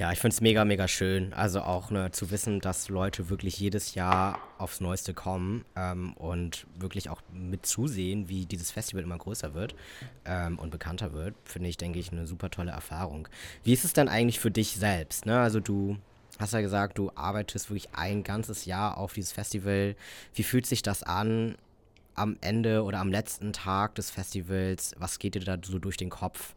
Ja, 0.00 0.10
ich 0.12 0.18
finde 0.18 0.32
es 0.32 0.40
mega, 0.40 0.64
mega 0.64 0.88
schön. 0.88 1.34
Also 1.34 1.60
auch 1.60 1.90
ne, 1.90 2.10
zu 2.10 2.30
wissen, 2.30 2.60
dass 2.60 2.88
Leute 2.88 3.28
wirklich 3.28 3.60
jedes 3.60 3.94
Jahr 3.94 4.38
aufs 4.56 4.80
Neueste 4.80 5.12
kommen 5.12 5.66
ähm, 5.76 6.14
und 6.14 6.66
wirklich 6.74 7.10
auch 7.10 7.20
mit 7.34 7.66
zusehen, 7.66 8.26
wie 8.30 8.46
dieses 8.46 8.70
Festival 8.70 9.02
immer 9.02 9.18
größer 9.18 9.52
wird 9.52 9.74
ähm, 10.24 10.58
und 10.58 10.70
bekannter 10.70 11.12
wird, 11.12 11.34
finde 11.44 11.68
ich, 11.68 11.76
denke 11.76 11.98
ich, 11.98 12.12
eine 12.12 12.26
super 12.26 12.48
tolle 12.48 12.70
Erfahrung. 12.70 13.28
Wie 13.62 13.74
ist 13.74 13.84
es 13.84 13.92
denn 13.92 14.08
eigentlich 14.08 14.40
für 14.40 14.50
dich 14.50 14.76
selbst? 14.76 15.26
Ne? 15.26 15.38
Also 15.38 15.60
du 15.60 15.98
hast 16.38 16.54
ja 16.54 16.62
gesagt, 16.62 16.96
du 16.96 17.12
arbeitest 17.14 17.68
wirklich 17.68 17.90
ein 17.92 18.22
ganzes 18.22 18.64
Jahr 18.64 18.96
auf 18.96 19.12
dieses 19.12 19.32
Festival. 19.32 19.96
Wie 20.32 20.44
fühlt 20.44 20.64
sich 20.64 20.80
das 20.80 21.02
an 21.02 21.56
am 22.14 22.38
Ende 22.40 22.84
oder 22.84 23.00
am 23.00 23.10
letzten 23.10 23.52
Tag 23.52 23.96
des 23.96 24.10
Festivals? 24.10 24.94
Was 24.98 25.18
geht 25.18 25.34
dir 25.34 25.44
da 25.44 25.58
so 25.62 25.78
durch 25.78 25.98
den 25.98 26.08
Kopf? 26.08 26.54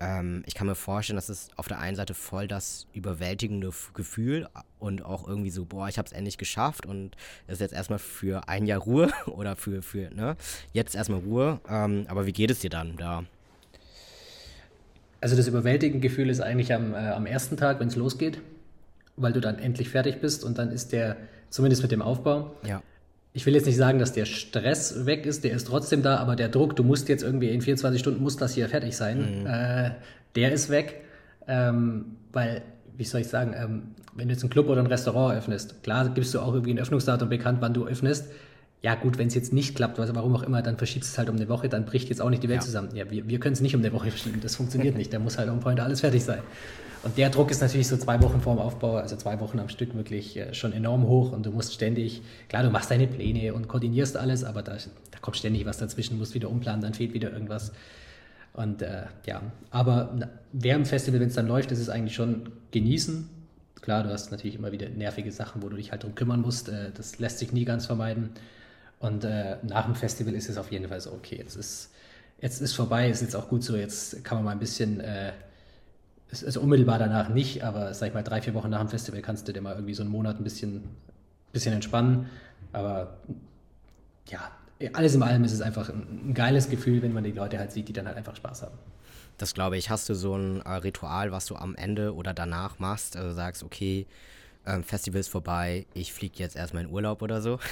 Ähm, 0.00 0.42
ich 0.46 0.54
kann 0.54 0.66
mir 0.66 0.74
vorstellen, 0.74 1.16
dass 1.16 1.28
es 1.28 1.48
auf 1.56 1.68
der 1.68 1.78
einen 1.78 1.96
Seite 1.96 2.14
voll 2.14 2.48
das 2.48 2.86
überwältigende 2.92 3.70
Gefühl 3.94 4.48
und 4.78 5.04
auch 5.04 5.26
irgendwie 5.26 5.50
so, 5.50 5.64
boah, 5.64 5.88
ich 5.88 5.98
habe 5.98 6.06
es 6.06 6.12
endlich 6.12 6.38
geschafft 6.38 6.86
und 6.86 7.16
es 7.46 7.54
ist 7.54 7.60
jetzt 7.60 7.74
erstmal 7.74 7.98
für 7.98 8.48
ein 8.48 8.66
Jahr 8.66 8.80
Ruhe 8.80 9.10
oder 9.26 9.56
für, 9.56 9.82
für 9.82 10.10
ne, 10.14 10.36
jetzt 10.72 10.94
erstmal 10.94 11.20
Ruhe. 11.20 11.60
Ähm, 11.68 12.06
aber 12.08 12.26
wie 12.26 12.32
geht 12.32 12.50
es 12.50 12.60
dir 12.60 12.70
dann 12.70 12.96
da? 12.96 13.24
Also 15.20 15.36
das 15.36 15.48
überwältigende 15.48 16.06
Gefühl 16.06 16.28
ist 16.28 16.40
eigentlich 16.40 16.74
am, 16.74 16.92
äh, 16.92 16.98
am 16.98 17.26
ersten 17.26 17.56
Tag, 17.56 17.80
wenn 17.80 17.88
es 17.88 17.96
losgeht, 17.96 18.40
weil 19.16 19.32
du 19.32 19.40
dann 19.40 19.58
endlich 19.58 19.88
fertig 19.88 20.20
bist 20.20 20.44
und 20.44 20.58
dann 20.58 20.70
ist 20.70 20.92
der, 20.92 21.16
zumindest 21.48 21.82
mit 21.82 21.92
dem 21.92 22.02
Aufbau, 22.02 22.54
ja 22.66 22.82
ich 23.36 23.44
will 23.46 23.54
jetzt 23.54 23.66
nicht 23.66 23.76
sagen, 23.76 23.98
dass 23.98 24.12
der 24.12 24.26
Stress 24.26 25.06
weg 25.06 25.26
ist, 25.26 25.42
der 25.42 25.52
ist 25.52 25.66
trotzdem 25.66 26.02
da, 26.02 26.18
aber 26.18 26.36
der 26.36 26.48
Druck, 26.48 26.76
du 26.76 26.84
musst 26.84 27.08
jetzt 27.08 27.24
irgendwie 27.24 27.50
in 27.50 27.60
24 27.60 28.00
Stunden, 28.00 28.22
muss 28.22 28.36
das 28.36 28.54
hier 28.54 28.68
fertig 28.68 28.96
sein, 28.96 29.40
mhm. 29.40 29.46
äh, 29.46 29.90
der 30.36 30.52
ist 30.52 30.70
weg. 30.70 31.02
Ähm, 31.48 32.16
weil, 32.32 32.62
wie 32.96 33.04
soll 33.04 33.22
ich 33.22 33.28
sagen, 33.28 33.52
ähm, 33.58 33.82
wenn 34.14 34.28
du 34.28 34.34
jetzt 34.34 34.44
einen 34.44 34.50
Club 34.50 34.68
oder 34.68 34.80
ein 34.80 34.86
Restaurant 34.86 35.36
öffnest, 35.36 35.82
klar 35.82 36.08
gibst 36.10 36.32
du 36.32 36.40
auch 36.40 36.54
irgendwie 36.54 36.72
ein 36.72 36.78
Öffnungsdatum 36.78 37.28
bekannt, 37.28 37.58
wann 37.60 37.74
du 37.74 37.86
öffnest. 37.86 38.30
Ja 38.84 38.96
gut, 38.96 39.16
wenn 39.16 39.28
es 39.28 39.34
jetzt 39.34 39.50
nicht 39.50 39.74
klappt, 39.74 39.96
warum 39.96 40.36
auch 40.36 40.42
immer, 40.42 40.60
dann 40.60 40.76
verschiebst 40.76 41.10
es 41.10 41.16
halt 41.16 41.30
um 41.30 41.36
eine 41.36 41.48
Woche, 41.48 41.70
dann 41.70 41.86
bricht 41.86 42.10
jetzt 42.10 42.20
auch 42.20 42.28
nicht 42.28 42.42
die 42.42 42.50
Welt 42.50 42.60
ja. 42.60 42.66
zusammen. 42.66 42.94
Ja, 42.94 43.10
wir, 43.10 43.26
wir 43.26 43.40
können 43.40 43.54
es 43.54 43.62
nicht 43.62 43.74
um 43.74 43.80
eine 43.80 43.94
Woche 43.94 44.10
verschieben, 44.10 44.42
das 44.42 44.56
funktioniert 44.56 44.94
nicht. 44.98 45.10
Da 45.10 45.18
muss 45.18 45.38
halt 45.38 45.48
um 45.48 45.58
Point 45.58 45.80
alles 45.80 46.02
fertig 46.02 46.22
sein. 46.22 46.42
Und 47.02 47.16
der 47.16 47.30
Druck 47.30 47.50
ist 47.50 47.62
natürlich 47.62 47.88
so 47.88 47.96
zwei 47.96 48.20
Wochen 48.20 48.42
vor 48.42 48.54
dem 48.54 48.60
Aufbau, 48.60 48.96
also 48.96 49.16
zwei 49.16 49.40
Wochen 49.40 49.58
am 49.58 49.70
Stück 49.70 49.94
wirklich 49.94 50.36
äh, 50.36 50.52
schon 50.52 50.74
enorm 50.74 51.06
hoch 51.06 51.32
und 51.32 51.46
du 51.46 51.50
musst 51.50 51.72
ständig, 51.72 52.20
klar, 52.50 52.62
du 52.62 52.68
machst 52.68 52.90
deine 52.90 53.06
Pläne 53.06 53.54
und 53.54 53.68
koordinierst 53.68 54.18
alles, 54.18 54.44
aber 54.44 54.60
da, 54.60 54.74
da 54.74 55.18
kommt 55.22 55.38
ständig 55.38 55.64
was 55.64 55.78
dazwischen, 55.78 56.18
musst 56.18 56.34
wieder 56.34 56.50
umplanen, 56.50 56.82
dann 56.82 56.92
fehlt 56.92 57.14
wieder 57.14 57.32
irgendwas. 57.32 57.72
Und 58.52 58.82
äh, 58.82 59.04
ja, 59.24 59.40
aber 59.70 60.14
während 60.52 60.84
dem 60.84 60.90
Festival, 60.90 61.20
wenn 61.20 61.28
es 61.28 61.34
dann 61.34 61.48
läuft, 61.48 61.72
ist 61.72 61.78
es 61.78 61.88
eigentlich 61.88 62.14
schon 62.14 62.50
genießen. 62.72 63.30
Klar, 63.80 64.02
du 64.02 64.10
hast 64.10 64.30
natürlich 64.30 64.56
immer 64.56 64.72
wieder 64.72 64.90
nervige 64.90 65.32
Sachen, 65.32 65.62
wo 65.62 65.70
du 65.70 65.76
dich 65.76 65.90
halt 65.90 66.02
drum 66.02 66.14
kümmern 66.14 66.42
musst. 66.42 66.68
Äh, 66.68 66.90
das 66.94 67.18
lässt 67.18 67.38
sich 67.38 67.50
nie 67.50 67.64
ganz 67.64 67.86
vermeiden. 67.86 68.28
Und 69.04 69.22
äh, 69.22 69.58
nach 69.62 69.84
dem 69.84 69.94
Festival 69.94 70.32
ist 70.32 70.48
es 70.48 70.56
auf 70.56 70.72
jeden 70.72 70.88
Fall 70.88 70.98
so, 70.98 71.12
okay, 71.12 71.36
jetzt 71.36 71.56
ist, 71.56 71.90
jetzt 72.40 72.62
ist 72.62 72.72
vorbei, 72.72 73.10
ist 73.10 73.20
jetzt 73.20 73.36
auch 73.36 73.50
gut 73.50 73.62
so, 73.62 73.76
jetzt 73.76 74.24
kann 74.24 74.38
man 74.38 74.46
mal 74.46 74.52
ein 74.52 74.58
bisschen, 74.58 74.98
äh, 75.00 75.32
also 76.30 76.62
unmittelbar 76.62 76.98
danach 76.98 77.28
nicht, 77.28 77.62
aber 77.62 77.92
sag 77.92 78.08
ich 78.08 78.14
mal, 78.14 78.22
drei, 78.22 78.40
vier 78.40 78.54
Wochen 78.54 78.70
nach 78.70 78.80
dem 78.80 78.88
Festival 78.88 79.20
kannst 79.20 79.46
du 79.46 79.52
dir 79.52 79.60
mal 79.60 79.74
irgendwie 79.74 79.92
so 79.92 80.02
einen 80.02 80.10
Monat 80.10 80.40
ein 80.40 80.42
bisschen, 80.42 80.84
bisschen 81.52 81.74
entspannen. 81.74 82.30
Aber 82.72 83.18
ja, 84.26 84.50
alles 84.94 85.14
in 85.14 85.22
allem 85.22 85.44
ist 85.44 85.52
es 85.52 85.60
einfach 85.60 85.90
ein, 85.90 86.32
geiles 86.32 86.70
Gefühl, 86.70 87.02
wenn 87.02 87.12
man 87.12 87.24
die 87.24 87.32
Leute 87.32 87.58
halt 87.58 87.72
sieht, 87.72 87.88
die 87.88 87.92
dann 87.92 88.06
halt 88.06 88.16
einfach 88.16 88.36
Spaß 88.36 88.62
haben. 88.62 88.78
Das 89.36 89.52
glaube 89.52 89.76
ich. 89.76 89.90
Hast 89.90 90.08
du 90.08 90.14
so 90.14 90.34
ein 90.34 90.62
äh, 90.62 90.70
Ritual, 90.76 91.30
was 91.30 91.44
du 91.44 91.56
am 91.56 91.76
Ende 91.76 92.14
oder 92.14 92.32
danach 92.32 92.78
machst? 92.78 93.18
Also 93.18 93.34
sagst, 93.34 93.64
okay, 93.64 94.06
ähm, 94.64 94.82
Festival 94.82 95.20
ist 95.20 95.28
vorbei, 95.28 95.84
ich 95.92 96.14
fliege 96.14 96.38
jetzt 96.38 96.56
erstmal 96.56 96.84
in 96.84 96.90
Urlaub 96.90 97.20
oder 97.20 97.42
so? 97.42 97.58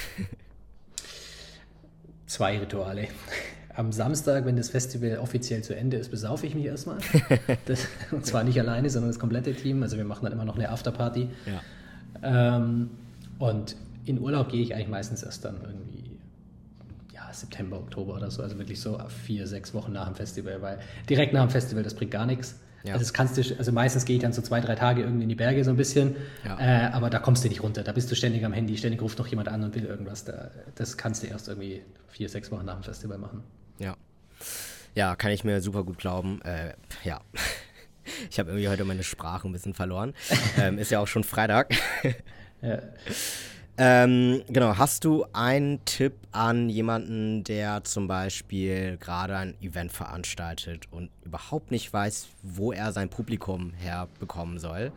Zwei 2.25 2.59
Rituale. 2.59 3.07
Am 3.75 3.91
Samstag, 3.91 4.45
wenn 4.45 4.55
das 4.55 4.69
Festival 4.69 5.17
offiziell 5.17 5.63
zu 5.63 5.75
Ende 5.75 5.97
ist, 5.97 6.11
besaufe 6.11 6.45
ich 6.45 6.53
mich 6.53 6.65
erstmal. 6.65 6.97
Das, 7.65 7.87
und 8.11 8.23
zwar 8.25 8.43
nicht 8.43 8.59
alleine, 8.59 8.89
sondern 8.89 9.09
das 9.09 9.19
komplette 9.19 9.53
Team. 9.53 9.81
Also 9.81 9.97
wir 9.97 10.05
machen 10.05 10.25
dann 10.25 10.33
immer 10.33 10.45
noch 10.45 10.55
eine 10.55 10.69
Afterparty. 10.69 11.29
Ja. 12.21 12.57
Ähm, 12.57 12.91
und 13.39 13.75
in 14.05 14.19
Urlaub 14.19 14.49
gehe 14.49 14.61
ich 14.61 14.75
eigentlich 14.75 14.89
meistens 14.89 15.23
erst 15.23 15.43
dann 15.43 15.55
irgendwie 15.63 16.03
September, 17.33 17.77
Oktober 17.77 18.15
oder 18.15 18.31
so, 18.31 18.41
also 18.41 18.57
wirklich 18.57 18.79
so 18.79 18.99
vier, 19.25 19.47
sechs 19.47 19.73
Wochen 19.73 19.91
nach 19.91 20.05
dem 20.05 20.15
Festival, 20.15 20.61
weil 20.61 20.79
direkt 21.09 21.33
nach 21.33 21.45
dem 21.45 21.49
Festival, 21.49 21.83
das 21.83 21.93
bringt 21.93 22.11
gar 22.11 22.25
nichts. 22.25 22.59
Ja. 22.83 22.93
Also, 22.93 23.03
das 23.03 23.13
kannst 23.13 23.37
du, 23.37 23.57
also 23.57 23.71
meistens 23.71 24.05
gehe 24.05 24.17
ich 24.17 24.21
dann 24.21 24.33
so 24.33 24.41
zwei, 24.41 24.59
drei 24.59 24.75
Tage 24.75 25.01
irgendwie 25.01 25.23
in 25.23 25.29
die 25.29 25.35
Berge 25.35 25.63
so 25.63 25.69
ein 25.69 25.77
bisschen, 25.77 26.17
ja. 26.43 26.59
äh, 26.59 26.91
aber 26.91 27.09
da 27.09 27.19
kommst 27.19 27.43
du 27.43 27.47
nicht 27.47 27.63
runter. 27.63 27.83
Da 27.83 27.93
bist 27.93 28.11
du 28.11 28.15
ständig 28.15 28.43
am 28.45 28.51
Handy, 28.51 28.77
ständig 28.77 29.01
ruft 29.01 29.17
noch 29.19 29.27
jemand 29.27 29.47
an 29.47 29.63
und 29.63 29.73
will 29.75 29.85
irgendwas. 29.85 30.25
Da, 30.25 30.51
das 30.75 30.97
kannst 30.97 31.23
du 31.23 31.27
erst 31.27 31.47
irgendwie 31.47 31.81
vier, 32.09 32.27
sechs 32.27 32.51
Wochen 32.51 32.65
nach 32.65 32.75
dem 32.75 32.83
Festival 32.83 33.17
machen. 33.17 33.43
Ja. 33.79 33.95
Ja, 34.95 35.15
kann 35.15 35.31
ich 35.31 35.43
mir 35.43 35.61
super 35.61 35.83
gut 35.83 35.97
glauben. 35.97 36.41
Äh, 36.43 36.73
ja. 37.03 37.21
Ich 38.29 38.37
habe 38.37 38.49
irgendwie 38.49 38.67
heute 38.67 38.83
meine 38.83 39.01
Sprache 39.01 39.47
ein 39.47 39.53
bisschen 39.53 39.73
verloren. 39.73 40.13
ähm, 40.57 40.77
ist 40.77 40.91
ja 40.91 40.99
auch 40.99 41.07
schon 41.07 41.23
Freitag. 41.23 41.73
ja. 42.61 42.79
Ähm, 43.75 44.43
genau, 44.49 44.77
hast 44.77 45.03
du 45.03 45.25
einen 45.33 45.83
Tipp 45.85 46.13
an 46.31 46.69
jemanden, 46.69 47.43
der 47.43 47.83
zum 47.83 48.07
Beispiel 48.07 48.97
gerade 48.97 49.35
ein 49.35 49.55
Event 49.61 49.91
veranstaltet 49.91 50.87
und 50.91 51.09
überhaupt 51.23 51.71
nicht 51.71 51.91
weiß, 51.91 52.27
wo 52.43 52.71
er 52.71 52.91
sein 52.91 53.09
Publikum 53.09 53.73
herbekommen 53.73 54.59
soll? 54.59 54.91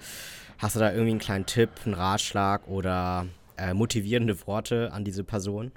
Hast 0.58 0.76
du 0.76 0.80
da 0.80 0.90
irgendwie 0.90 1.12
einen 1.12 1.20
kleinen 1.20 1.46
Tipp, 1.46 1.70
einen 1.86 1.94
Ratschlag 1.94 2.68
oder 2.68 3.26
äh, 3.56 3.72
motivierende 3.72 4.46
Worte 4.46 4.92
an 4.92 5.04
diese 5.04 5.24
Person? 5.24 5.72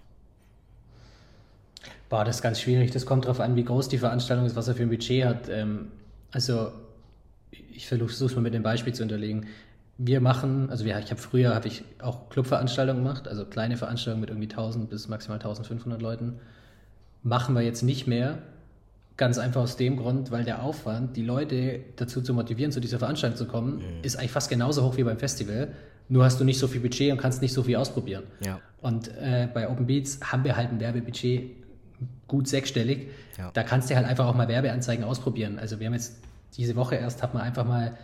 Boah, 2.10 2.26
das 2.26 2.38
ist 2.38 2.42
ganz 2.42 2.60
schwierig. 2.60 2.92
Das 2.92 3.06
kommt 3.06 3.26
darauf 3.26 3.40
an, 3.40 3.56
wie 3.56 3.64
groß 3.64 3.88
die 3.88 3.98
Veranstaltung 3.98 4.46
ist, 4.46 4.58
was 4.58 4.68
er 4.68 4.76
für 4.76 4.84
ein 4.84 4.90
Budget 4.90 5.24
hat. 5.24 5.48
Ähm, 5.48 5.90
also 6.32 6.74
ich 7.52 7.88
versuche 7.88 8.26
es 8.26 8.36
mal 8.36 8.42
mit 8.42 8.54
dem 8.54 8.64
Beispiel 8.64 8.94
zu 8.94 9.04
unterlegen 9.04 9.48
wir 10.02 10.22
machen, 10.22 10.70
also 10.70 10.86
wir, 10.86 10.98
ich 11.00 11.12
habe 11.12 11.20
früher 11.20 11.54
habe 11.54 11.68
ich 11.68 11.84
auch 12.02 12.30
Clubveranstaltungen 12.30 13.04
gemacht, 13.04 13.28
also 13.28 13.46
kleine 13.46 13.76
Veranstaltungen 13.76 14.22
mit 14.22 14.30
irgendwie 14.30 14.50
1000 14.50 14.90
bis 14.90 15.10
maximal 15.10 15.38
1500 15.38 16.02
Leuten. 16.02 16.40
Machen 17.22 17.54
wir 17.54 17.62
jetzt 17.62 17.84
nicht 17.84 18.08
mehr, 18.08 18.38
ganz 19.18 19.38
einfach 19.38 19.62
aus 19.62 19.76
dem 19.76 19.98
Grund, 19.98 20.32
weil 20.32 20.46
der 20.46 20.64
Aufwand, 20.64 21.18
die 21.18 21.22
Leute 21.22 21.82
dazu 21.98 22.22
zu 22.22 22.34
motivieren, 22.34 22.72
zu 22.72 22.80
dieser 22.80 22.98
Veranstaltung 22.98 23.38
zu 23.38 23.46
kommen, 23.46 23.76
mhm. 23.76 23.84
ist 24.02 24.16
eigentlich 24.16 24.32
fast 24.32 24.50
genauso 24.50 24.84
hoch 24.84 24.96
wie 24.96 25.04
beim 25.04 25.20
Festival. 25.20 25.74
Nur 26.08 26.24
hast 26.24 26.40
du 26.40 26.46
nicht 26.46 26.58
so 26.58 26.70
viel 26.70 26.80
Budget 26.80 27.12
und 27.12 27.18
kannst 27.18 27.42
nicht 27.42 27.54
so 27.54 27.64
viel 27.64 27.76
ausprobieren. 27.76 28.24
Ja. 28.40 28.62
Und 28.82 29.10
äh, 29.18 29.50
bei 29.54 29.70
Open 29.70 29.86
Beats 29.86 30.22
haben 30.24 30.46
wir 30.46 30.56
halt 30.56 30.70
ein 30.70 30.80
Werbebudget 30.80 31.58
gut 32.28 32.48
sechsstellig. 32.48 33.10
Ja. 33.38 33.52
Da 33.52 33.64
kannst 33.64 33.90
du 33.90 33.96
halt 33.98 34.08
einfach 34.08 34.26
auch 34.26 34.36
mal 34.36 34.48
Werbeanzeigen 34.48 35.04
ausprobieren. 35.04 35.60
Also 35.60 35.82
wir 35.82 35.88
haben 35.88 35.94
jetzt 35.94 36.16
diese 36.56 36.78
Woche 36.78 36.96
erst, 36.96 37.22
hat 37.22 37.34
man 37.34 37.44
einfach 37.44 37.66
mal, 37.66 37.98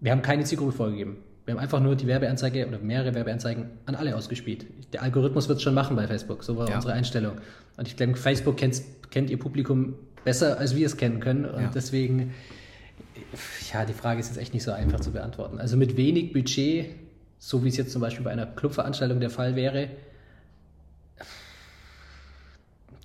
wir 0.00 0.12
haben 0.12 0.20
keine 0.20 0.44
Zielgruppe 0.44 0.72
vorgegeben. 0.72 1.16
Wir 1.48 1.54
haben 1.54 1.62
einfach 1.62 1.80
nur 1.80 1.96
die 1.96 2.06
Werbeanzeige 2.06 2.68
oder 2.68 2.78
mehrere 2.78 3.14
Werbeanzeigen 3.14 3.70
an 3.86 3.94
alle 3.94 4.14
ausgespielt. 4.14 4.66
Der 4.92 5.02
Algorithmus 5.02 5.48
wird 5.48 5.56
es 5.56 5.62
schon 5.62 5.72
machen 5.72 5.96
bei 5.96 6.06
Facebook. 6.06 6.44
So 6.44 6.58
war 6.58 6.68
ja. 6.68 6.74
unsere 6.74 6.92
Einstellung. 6.92 7.38
Und 7.78 7.88
ich 7.88 7.96
glaube, 7.96 8.16
Facebook 8.16 8.58
kennt, 8.58 8.82
kennt 9.10 9.30
ihr 9.30 9.38
Publikum 9.38 9.94
besser, 10.26 10.58
als 10.58 10.76
wir 10.76 10.84
es 10.84 10.98
kennen 10.98 11.20
können. 11.20 11.46
Und 11.46 11.62
ja. 11.62 11.70
deswegen, 11.74 12.34
ja, 13.72 13.86
die 13.86 13.94
Frage 13.94 14.20
ist 14.20 14.28
jetzt 14.28 14.36
echt 14.36 14.52
nicht 14.52 14.62
so 14.62 14.72
einfach 14.72 15.00
zu 15.00 15.10
beantworten. 15.10 15.58
Also 15.58 15.78
mit 15.78 15.96
wenig 15.96 16.34
Budget, 16.34 16.90
so 17.38 17.64
wie 17.64 17.68
es 17.68 17.78
jetzt 17.78 17.92
zum 17.92 18.02
Beispiel 18.02 18.24
bei 18.24 18.30
einer 18.30 18.44
Clubveranstaltung 18.44 19.18
der 19.18 19.30
Fall 19.30 19.56
wäre, 19.56 19.88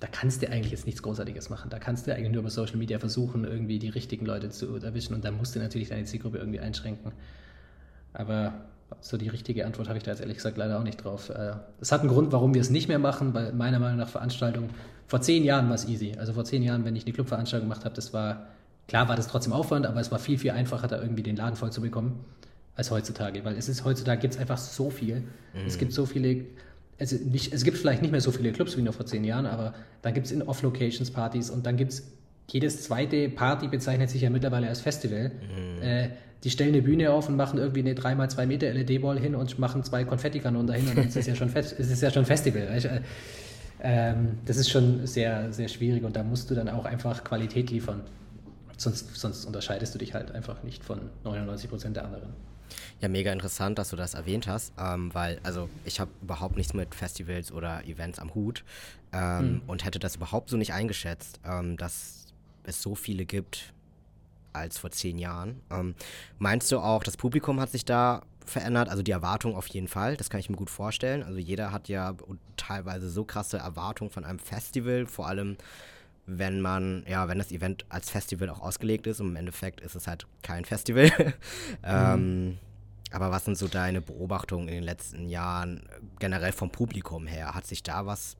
da 0.00 0.06
kannst 0.12 0.42
du 0.42 0.50
eigentlich 0.50 0.72
jetzt 0.72 0.84
nichts 0.84 1.02
Großartiges 1.02 1.48
machen. 1.48 1.70
Da 1.70 1.78
kannst 1.78 2.06
du 2.06 2.14
eigentlich 2.14 2.30
nur 2.30 2.40
über 2.40 2.50
Social 2.50 2.76
Media 2.76 2.98
versuchen, 2.98 3.44
irgendwie 3.44 3.78
die 3.78 3.88
richtigen 3.88 4.26
Leute 4.26 4.50
zu 4.50 4.76
erwischen 4.76 5.14
und 5.14 5.24
dann 5.24 5.34
musst 5.34 5.54
du 5.54 5.60
natürlich 5.60 5.88
deine 5.88 6.04
Zielgruppe 6.04 6.36
irgendwie 6.36 6.60
einschränken. 6.60 7.12
Aber 8.14 8.54
so 9.00 9.16
die 9.16 9.28
richtige 9.28 9.66
Antwort 9.66 9.88
habe 9.88 9.98
ich 9.98 10.04
da 10.04 10.12
jetzt 10.12 10.20
ehrlich 10.20 10.36
gesagt 10.36 10.56
leider 10.56 10.78
auch 10.78 10.82
nicht 10.82 11.04
drauf. 11.04 11.30
Es 11.80 11.90
äh, 11.90 11.94
hat 11.94 12.00
einen 12.00 12.08
Grund, 12.08 12.32
warum 12.32 12.54
wir 12.54 12.60
es 12.60 12.70
nicht 12.70 12.88
mehr 12.88 12.98
machen, 12.98 13.34
weil 13.34 13.52
meiner 13.52 13.78
Meinung 13.78 13.98
nach 13.98 14.08
Veranstaltungen, 14.08 14.70
vor 15.06 15.20
zehn 15.20 15.44
Jahren 15.44 15.68
war 15.68 15.74
es 15.74 15.86
easy. 15.86 16.14
Also 16.18 16.32
vor 16.32 16.44
zehn 16.44 16.62
Jahren, 16.62 16.84
wenn 16.84 16.96
ich 16.96 17.04
eine 17.04 17.12
Clubveranstaltung 17.12 17.68
gemacht 17.68 17.84
habe, 17.84 17.94
das 17.94 18.12
war, 18.12 18.46
klar 18.88 19.08
war 19.08 19.16
das 19.16 19.28
trotzdem 19.28 19.52
Aufwand, 19.52 19.86
aber 19.86 20.00
es 20.00 20.10
war 20.10 20.18
viel, 20.18 20.38
viel 20.38 20.52
einfacher, 20.52 20.88
da 20.88 21.00
irgendwie 21.00 21.22
den 21.22 21.36
Laden 21.36 21.56
voll 21.56 21.72
zu 21.72 21.80
bekommen, 21.80 22.24
als 22.76 22.90
heutzutage. 22.90 23.44
Weil 23.44 23.56
es 23.56 23.68
ist, 23.68 23.84
heutzutage 23.84 24.20
gibt 24.20 24.34
es 24.34 24.40
einfach 24.40 24.58
so 24.58 24.90
viel. 24.90 25.20
Mhm. 25.20 25.66
Es 25.66 25.76
gibt 25.76 25.92
so 25.92 26.06
viele, 26.06 26.46
also 26.98 27.16
nicht, 27.16 27.52
es 27.52 27.64
gibt 27.64 27.76
vielleicht 27.76 28.00
nicht 28.00 28.12
mehr 28.12 28.20
so 28.20 28.30
viele 28.30 28.52
Clubs 28.52 28.76
wie 28.76 28.82
noch 28.82 28.94
vor 28.94 29.06
zehn 29.06 29.24
Jahren, 29.24 29.46
aber 29.46 29.74
dann 30.02 30.14
gibt 30.14 30.26
es 30.26 30.32
in 30.32 30.42
Off-Locations 30.42 31.10
Partys 31.10 31.50
und 31.50 31.66
dann 31.66 31.76
gibt 31.76 31.92
es 31.92 32.04
jedes 32.50 32.82
zweite 32.82 33.30
Party 33.30 33.68
bezeichnet 33.68 34.10
sich 34.10 34.22
ja 34.22 34.30
mittlerweile 34.30 34.68
als 34.68 34.80
Festival. 34.80 35.30
Mhm. 35.30 35.82
Äh, 35.82 36.10
die 36.42 36.50
stellen 36.50 36.74
eine 36.74 36.82
Bühne 36.82 37.10
auf 37.10 37.28
und 37.28 37.36
machen 37.36 37.58
irgendwie 37.58 37.80
eine 37.80 37.94
3x2 37.94 38.46
Meter 38.46 38.72
LED-Ball 38.72 39.18
hin 39.18 39.34
und 39.34 39.58
machen 39.58 39.82
zwei 39.84 40.04
Konfettikanonen 40.04 40.66
dahin 40.66 40.88
und 40.88 40.98
dann 40.98 41.08
ist 41.08 41.16
es 41.16 41.26
ja 41.26 41.34
schon, 41.34 41.48
Fest, 41.48 41.72
ist 41.72 41.90
es 41.90 42.00
ja 42.00 42.10
schon 42.10 42.26
Festival. 42.26 42.62
Äh, 42.62 43.00
ähm, 43.82 44.38
das 44.46 44.56
ist 44.56 44.70
schon 44.70 45.06
sehr, 45.06 45.52
sehr 45.52 45.68
schwierig 45.68 46.04
und 46.04 46.16
da 46.16 46.22
musst 46.22 46.50
du 46.50 46.54
dann 46.54 46.68
auch 46.68 46.86
einfach 46.86 47.22
Qualität 47.22 47.70
liefern. 47.70 48.00
Sonst, 48.76 49.14
sonst 49.14 49.44
unterscheidest 49.44 49.94
du 49.94 49.98
dich 49.98 50.14
halt 50.14 50.32
einfach 50.32 50.62
nicht 50.62 50.82
von 50.82 51.00
99 51.22 51.70
Prozent 51.70 51.96
der 51.96 52.06
anderen. 52.06 52.30
Ja, 53.00 53.08
mega 53.08 53.30
interessant, 53.30 53.78
dass 53.78 53.90
du 53.90 53.96
das 53.96 54.14
erwähnt 54.14 54.46
hast, 54.46 54.72
ähm, 54.78 55.12
weil 55.12 55.38
also 55.42 55.68
ich 55.84 56.00
habe 56.00 56.10
überhaupt 56.22 56.56
nichts 56.56 56.72
mit 56.72 56.94
Festivals 56.94 57.52
oder 57.52 57.84
Events 57.84 58.18
am 58.18 58.34
Hut 58.34 58.64
ähm, 59.12 59.38
hm. 59.38 59.62
und 59.66 59.84
hätte 59.84 59.98
das 59.98 60.16
überhaupt 60.16 60.48
so 60.48 60.56
nicht 60.56 60.72
eingeschätzt, 60.72 61.38
ähm, 61.44 61.76
dass 61.76 62.26
es 62.64 62.80
so 62.80 62.94
viele 62.94 63.26
gibt, 63.26 63.73
als 64.54 64.78
vor 64.78 64.90
zehn 64.90 65.18
Jahren. 65.18 65.60
Ähm, 65.70 65.94
meinst 66.38 66.70
du 66.72 66.78
auch, 66.78 67.02
das 67.02 67.16
Publikum 67.16 67.60
hat 67.60 67.70
sich 67.70 67.84
da 67.84 68.22
verändert? 68.44 68.88
Also 68.88 69.02
die 69.02 69.10
Erwartung 69.10 69.56
auf 69.56 69.66
jeden 69.68 69.88
Fall, 69.88 70.16
das 70.16 70.30
kann 70.30 70.40
ich 70.40 70.50
mir 70.50 70.56
gut 70.56 70.70
vorstellen. 70.70 71.22
Also 71.22 71.38
jeder 71.38 71.72
hat 71.72 71.88
ja 71.88 72.14
teilweise 72.56 73.08
so 73.10 73.24
krasse 73.24 73.58
Erwartungen 73.58 74.10
von 74.10 74.24
einem 74.24 74.38
Festival, 74.38 75.06
vor 75.06 75.28
allem 75.28 75.56
wenn 76.26 76.60
man, 76.60 77.04
ja, 77.06 77.28
wenn 77.28 77.38
das 77.38 77.52
Event 77.52 77.84
als 77.90 78.10
Festival 78.10 78.48
auch 78.48 78.60
ausgelegt 78.60 79.06
ist 79.06 79.20
und 79.20 79.28
im 79.28 79.36
Endeffekt 79.36 79.80
ist 79.80 79.94
es 79.94 80.06
halt 80.06 80.26
kein 80.42 80.64
Festival. 80.64 81.10
ähm, 81.82 82.58
aber 83.10 83.30
was 83.30 83.44
sind 83.44 83.58
so 83.58 83.68
deine 83.68 84.00
Beobachtungen 84.00 84.68
in 84.68 84.74
den 84.74 84.84
letzten 84.84 85.28
Jahren 85.28 85.86
generell 86.18 86.52
vom 86.52 86.70
Publikum 86.70 87.26
her? 87.26 87.54
Hat 87.54 87.66
sich 87.66 87.82
da 87.82 88.06
was 88.06 88.36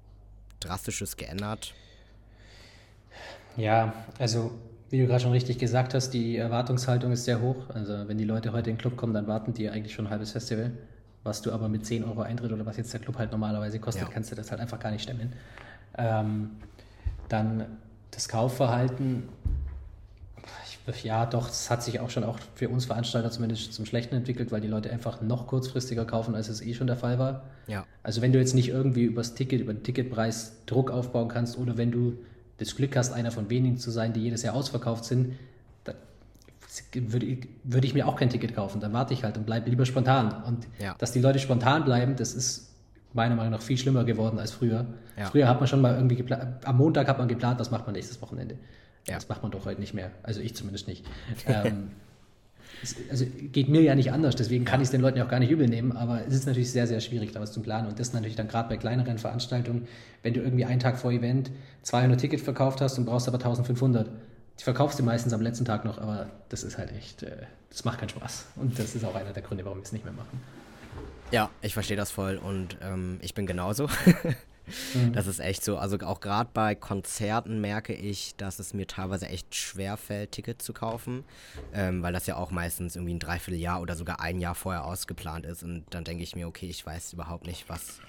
Drastisches 0.60 1.16
geändert? 1.16 1.74
Ja, 3.56 3.92
also 4.18 4.58
wie 4.90 4.98
du 4.98 5.06
gerade 5.06 5.20
schon 5.20 5.32
richtig 5.32 5.58
gesagt 5.58 5.94
hast, 5.94 6.10
die 6.10 6.36
Erwartungshaltung 6.36 7.12
ist 7.12 7.24
sehr 7.24 7.40
hoch. 7.40 7.56
Also 7.70 8.06
wenn 8.06 8.18
die 8.18 8.24
Leute 8.24 8.52
heute 8.52 8.70
in 8.70 8.76
den 8.76 8.80
Club 8.80 8.96
kommen, 8.96 9.14
dann 9.14 9.26
warten 9.26 9.52
die 9.52 9.68
eigentlich 9.68 9.94
schon 9.94 10.06
ein 10.06 10.10
halbes 10.10 10.32
Festival. 10.32 10.72
Was 11.22 11.42
du 11.42 11.52
aber 11.52 11.68
mit 11.68 11.86
10 11.86 12.04
Euro 12.04 12.20
Eintritt 12.20 12.52
oder 12.52 12.66
was 12.66 12.76
jetzt 12.76 12.92
der 12.92 13.00
Club 13.00 13.18
halt 13.18 13.32
normalerweise 13.32 13.80
kostet, 13.80 14.08
ja. 14.08 14.10
kannst 14.12 14.30
du 14.30 14.36
das 14.36 14.50
halt 14.50 14.60
einfach 14.60 14.78
gar 14.78 14.90
nicht 14.90 15.02
stemmen. 15.02 15.32
Ähm, 15.96 16.50
dann 17.28 17.64
das 18.10 18.28
Kaufverhalten, 18.28 19.24
ja 21.02 21.24
doch, 21.24 21.48
das 21.48 21.70
hat 21.70 21.82
sich 21.82 22.00
auch 22.00 22.10
schon 22.10 22.24
auch 22.24 22.38
für 22.54 22.68
uns 22.68 22.84
Veranstalter 22.84 23.30
zumindest 23.30 23.72
zum 23.72 23.86
Schlechten 23.86 24.14
entwickelt, 24.14 24.52
weil 24.52 24.60
die 24.60 24.68
Leute 24.68 24.90
einfach 24.90 25.22
noch 25.22 25.46
kurzfristiger 25.46 26.04
kaufen, 26.04 26.34
als 26.34 26.48
es 26.48 26.60
eh 26.60 26.74
schon 26.74 26.86
der 26.86 26.96
Fall 26.96 27.18
war. 27.18 27.44
Ja. 27.66 27.86
Also 28.02 28.20
wenn 28.20 28.32
du 28.32 28.38
jetzt 28.38 28.54
nicht 28.54 28.68
irgendwie 28.68 29.04
übers 29.04 29.34
Ticket, 29.34 29.62
über 29.62 29.72
den 29.72 29.82
Ticketpreis 29.82 30.52
Druck 30.66 30.90
aufbauen 30.90 31.28
kannst 31.28 31.56
oder 31.56 31.78
wenn 31.78 31.90
du 31.90 32.18
das 32.58 32.76
Glück 32.76 32.96
hast, 32.96 33.12
einer 33.12 33.30
von 33.30 33.50
wenigen 33.50 33.78
zu 33.78 33.90
sein, 33.90 34.12
die 34.12 34.20
jedes 34.20 34.42
Jahr 34.42 34.54
ausverkauft 34.54 35.04
sind, 35.04 35.36
würde 36.94 37.26
ich, 37.26 37.48
würde 37.62 37.86
ich 37.86 37.94
mir 37.94 38.08
auch 38.08 38.16
kein 38.16 38.30
Ticket 38.30 38.54
kaufen. 38.54 38.80
Dann 38.80 38.92
warte 38.92 39.14
ich 39.14 39.22
halt 39.22 39.36
und 39.36 39.46
bleibe 39.46 39.70
lieber 39.70 39.86
spontan. 39.86 40.42
Und 40.44 40.66
ja. 40.78 40.94
dass 40.98 41.12
die 41.12 41.20
Leute 41.20 41.38
spontan 41.38 41.84
bleiben, 41.84 42.16
das 42.16 42.34
ist 42.34 42.74
meiner 43.12 43.36
Meinung 43.36 43.52
nach 43.52 43.62
viel 43.62 43.78
schlimmer 43.78 44.04
geworden 44.04 44.38
als 44.38 44.50
früher. 44.50 44.86
Ja. 45.16 45.26
Früher 45.26 45.48
hat 45.48 45.60
man 45.60 45.68
schon 45.68 45.80
mal 45.80 45.94
irgendwie 45.94 46.16
geplant, 46.16 46.66
am 46.66 46.76
Montag 46.76 47.06
hat 47.08 47.18
man 47.18 47.28
geplant, 47.28 47.60
was 47.60 47.70
macht 47.70 47.86
man 47.86 47.94
nächstes 47.94 48.20
Wochenende. 48.20 48.56
Ja. 49.06 49.14
Das 49.14 49.28
macht 49.28 49.42
man 49.42 49.52
doch 49.52 49.64
heute 49.66 49.80
nicht 49.80 49.94
mehr. 49.94 50.10
Also 50.22 50.40
ich 50.40 50.56
zumindest 50.56 50.88
nicht. 50.88 51.06
ähm, 51.46 51.90
also 53.10 53.26
geht 53.52 53.68
mir 53.68 53.80
ja 53.82 53.94
nicht 53.94 54.12
anders, 54.12 54.36
deswegen 54.36 54.64
kann 54.64 54.80
ich 54.80 54.86
es 54.86 54.90
den 54.90 55.00
Leuten 55.00 55.18
ja 55.18 55.24
auch 55.24 55.28
gar 55.28 55.40
nicht 55.40 55.50
übel 55.50 55.68
nehmen, 55.68 55.92
aber 55.92 56.26
es 56.26 56.34
ist 56.34 56.46
natürlich 56.46 56.70
sehr, 56.70 56.86
sehr 56.86 57.00
schwierig, 57.00 57.32
da 57.32 57.40
was 57.40 57.52
zu 57.52 57.60
planen. 57.60 57.88
Und 57.88 57.98
das 57.98 58.12
natürlich 58.12 58.36
dann 58.36 58.48
gerade 58.48 58.68
bei 58.68 58.76
kleineren 58.76 59.18
Veranstaltungen, 59.18 59.86
wenn 60.22 60.34
du 60.34 60.40
irgendwie 60.40 60.64
einen 60.64 60.80
Tag 60.80 60.98
vor 60.98 61.12
Event 61.12 61.50
200 61.82 62.20
Tickets 62.20 62.42
verkauft 62.42 62.80
hast 62.80 62.98
und 62.98 63.06
brauchst 63.06 63.28
aber 63.28 63.38
1500. 63.38 64.08
Die 64.58 64.64
verkaufst 64.64 64.98
du 64.98 65.02
meistens 65.02 65.32
am 65.32 65.40
letzten 65.40 65.64
Tag 65.64 65.84
noch, 65.84 65.98
aber 65.98 66.30
das 66.48 66.62
ist 66.62 66.78
halt 66.78 66.92
echt, 66.92 67.22
äh, 67.22 67.30
das 67.70 67.84
macht 67.84 67.98
keinen 67.98 68.10
Spaß. 68.10 68.46
Und 68.56 68.78
das 68.78 68.94
ist 68.94 69.04
auch 69.04 69.14
einer 69.14 69.32
der 69.32 69.42
Gründe, 69.42 69.64
warum 69.64 69.78
wir 69.78 69.84
es 69.84 69.92
nicht 69.92 70.04
mehr 70.04 70.14
machen. 70.14 70.40
Ja, 71.30 71.50
ich 71.62 71.74
verstehe 71.74 71.96
das 71.96 72.10
voll 72.10 72.36
und 72.36 72.76
ähm, 72.82 73.18
ich 73.20 73.34
bin 73.34 73.46
genauso. 73.46 73.88
Mhm. 74.94 75.12
Das 75.12 75.26
ist 75.26 75.40
echt 75.40 75.64
so. 75.64 75.76
Also 75.76 75.98
auch 76.00 76.20
gerade 76.20 76.50
bei 76.52 76.74
Konzerten 76.74 77.60
merke 77.60 77.94
ich, 77.94 78.36
dass 78.36 78.58
es 78.58 78.74
mir 78.74 78.86
teilweise 78.86 79.28
echt 79.28 79.54
schwer 79.54 79.96
fällt, 79.96 80.32
Tickets 80.32 80.64
zu 80.64 80.72
kaufen, 80.72 81.24
ähm, 81.72 82.02
weil 82.02 82.12
das 82.12 82.26
ja 82.26 82.36
auch 82.36 82.50
meistens 82.50 82.96
irgendwie 82.96 83.14
ein 83.14 83.18
Dreivierteljahr 83.18 83.80
oder 83.80 83.96
sogar 83.96 84.20
ein 84.20 84.40
Jahr 84.40 84.54
vorher 84.54 84.84
ausgeplant 84.84 85.46
ist. 85.46 85.62
Und 85.62 85.84
dann 85.90 86.04
denke 86.04 86.22
ich 86.22 86.34
mir, 86.34 86.48
okay, 86.48 86.66
ich 86.66 86.84
weiß 86.84 87.12
überhaupt 87.12 87.46
nicht, 87.46 87.68
was 87.68 88.00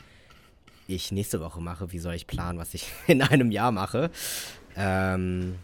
ich 0.87 1.11
nächste 1.11 1.39
Woche 1.41 1.61
mache. 1.61 1.91
Wie 1.91 1.99
soll 1.99 2.13
ich 2.13 2.27
planen, 2.27 2.59
was 2.59 2.73
ich 2.73 2.87
in 3.07 3.21
einem 3.21 3.51
Jahr 3.51 3.71
mache? 3.71 4.11
Ähm, 4.75 5.55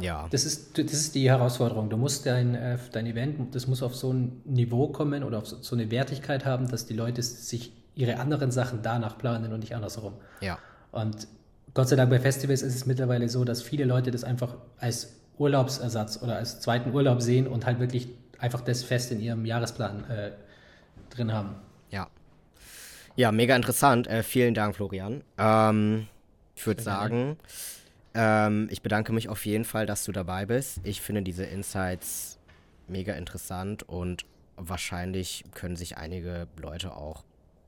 ja. 0.00 0.26
Das 0.30 0.44
ist, 0.44 0.78
das 0.78 0.92
ist 0.92 1.14
die 1.14 1.28
Herausforderung. 1.28 1.90
Du 1.90 1.96
musst 1.96 2.24
dein, 2.24 2.54
äh, 2.54 2.78
dein 2.92 3.06
Event, 3.06 3.54
das 3.54 3.66
muss 3.66 3.82
auf 3.82 3.94
so 3.94 4.12
ein 4.12 4.40
Niveau 4.44 4.88
kommen 4.88 5.22
oder 5.22 5.38
auf 5.38 5.46
so, 5.46 5.60
so 5.60 5.76
eine 5.76 5.90
Wertigkeit 5.90 6.44
haben, 6.44 6.68
dass 6.68 6.86
die 6.86 6.94
Leute 6.94 7.22
sich 7.22 7.72
ihre 7.94 8.18
anderen 8.18 8.50
Sachen 8.50 8.80
danach 8.82 9.18
planen 9.18 9.52
und 9.52 9.60
nicht 9.60 9.74
andersherum. 9.74 10.14
Ja. 10.40 10.58
Und 10.90 11.26
Gott 11.74 11.88
sei 11.88 11.96
Dank 11.96 12.10
bei 12.10 12.20
Festivals 12.20 12.62
ist 12.62 12.74
es 12.74 12.86
mittlerweile 12.86 13.28
so, 13.28 13.44
dass 13.44 13.62
viele 13.62 13.84
Leute 13.84 14.10
das 14.10 14.24
einfach 14.24 14.56
als 14.78 15.14
Urlaubsersatz 15.38 16.22
oder 16.22 16.36
als 16.36 16.60
zweiten 16.60 16.92
Urlaub 16.92 17.22
sehen 17.22 17.46
und 17.46 17.66
halt 17.66 17.80
wirklich 17.80 18.08
einfach 18.38 18.60
das 18.60 18.82
fest 18.82 19.12
in 19.12 19.20
ihrem 19.20 19.44
Jahresplan 19.46 20.04
äh, 20.10 20.32
drin 21.10 21.32
haben. 21.32 21.54
Ja. 21.90 22.08
Ja, 23.16 23.32
mega 23.32 23.56
interessant. 23.56 24.06
Äh, 24.06 24.22
vielen 24.22 24.54
Dank, 24.54 24.76
Florian. 24.76 25.22
Ähm, 25.38 26.08
ich 26.54 26.66
würde 26.66 26.82
sagen, 26.82 27.36
ähm, 28.14 28.68
ich 28.70 28.82
bedanke 28.82 29.12
mich 29.12 29.28
auf 29.28 29.44
jeden 29.46 29.64
Fall, 29.64 29.86
dass 29.86 30.04
du 30.04 30.12
dabei 30.12 30.46
bist. 30.46 30.80
Ich 30.84 31.00
finde 31.00 31.22
diese 31.22 31.44
Insights 31.44 32.38
mega 32.88 33.14
interessant 33.14 33.88
und 33.88 34.24
wahrscheinlich 34.56 35.44
können 35.54 35.76
sich 35.76 35.96
einige 35.96 36.46
Leute 36.56 36.94
auch 36.94 37.24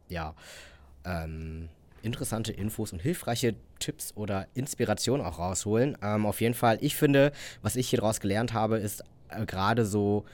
ja, 0.09 0.35
ähm, 1.05 1.69
interessante 2.03 2.53
Infos 2.53 2.93
und 2.93 3.01
hilfreiche 3.01 3.55
Tipps 3.79 4.13
oder 4.17 4.47
Inspirationen 4.55 5.27
auch 5.27 5.39
rausholen. 5.39 5.97
Ähm, 6.03 6.27
auf 6.27 6.41
jeden 6.41 6.55
Fall, 6.55 6.79
ich 6.81 6.97
finde, 6.97 7.33
was 7.63 7.77
ich 7.77 7.89
hier 7.89 8.01
draus 8.01 8.21
gelernt 8.21 8.53
habe, 8.53 8.79
ist 8.79 9.03
äh, 9.31 9.47
gerade 9.47 9.85
so, 9.87 10.25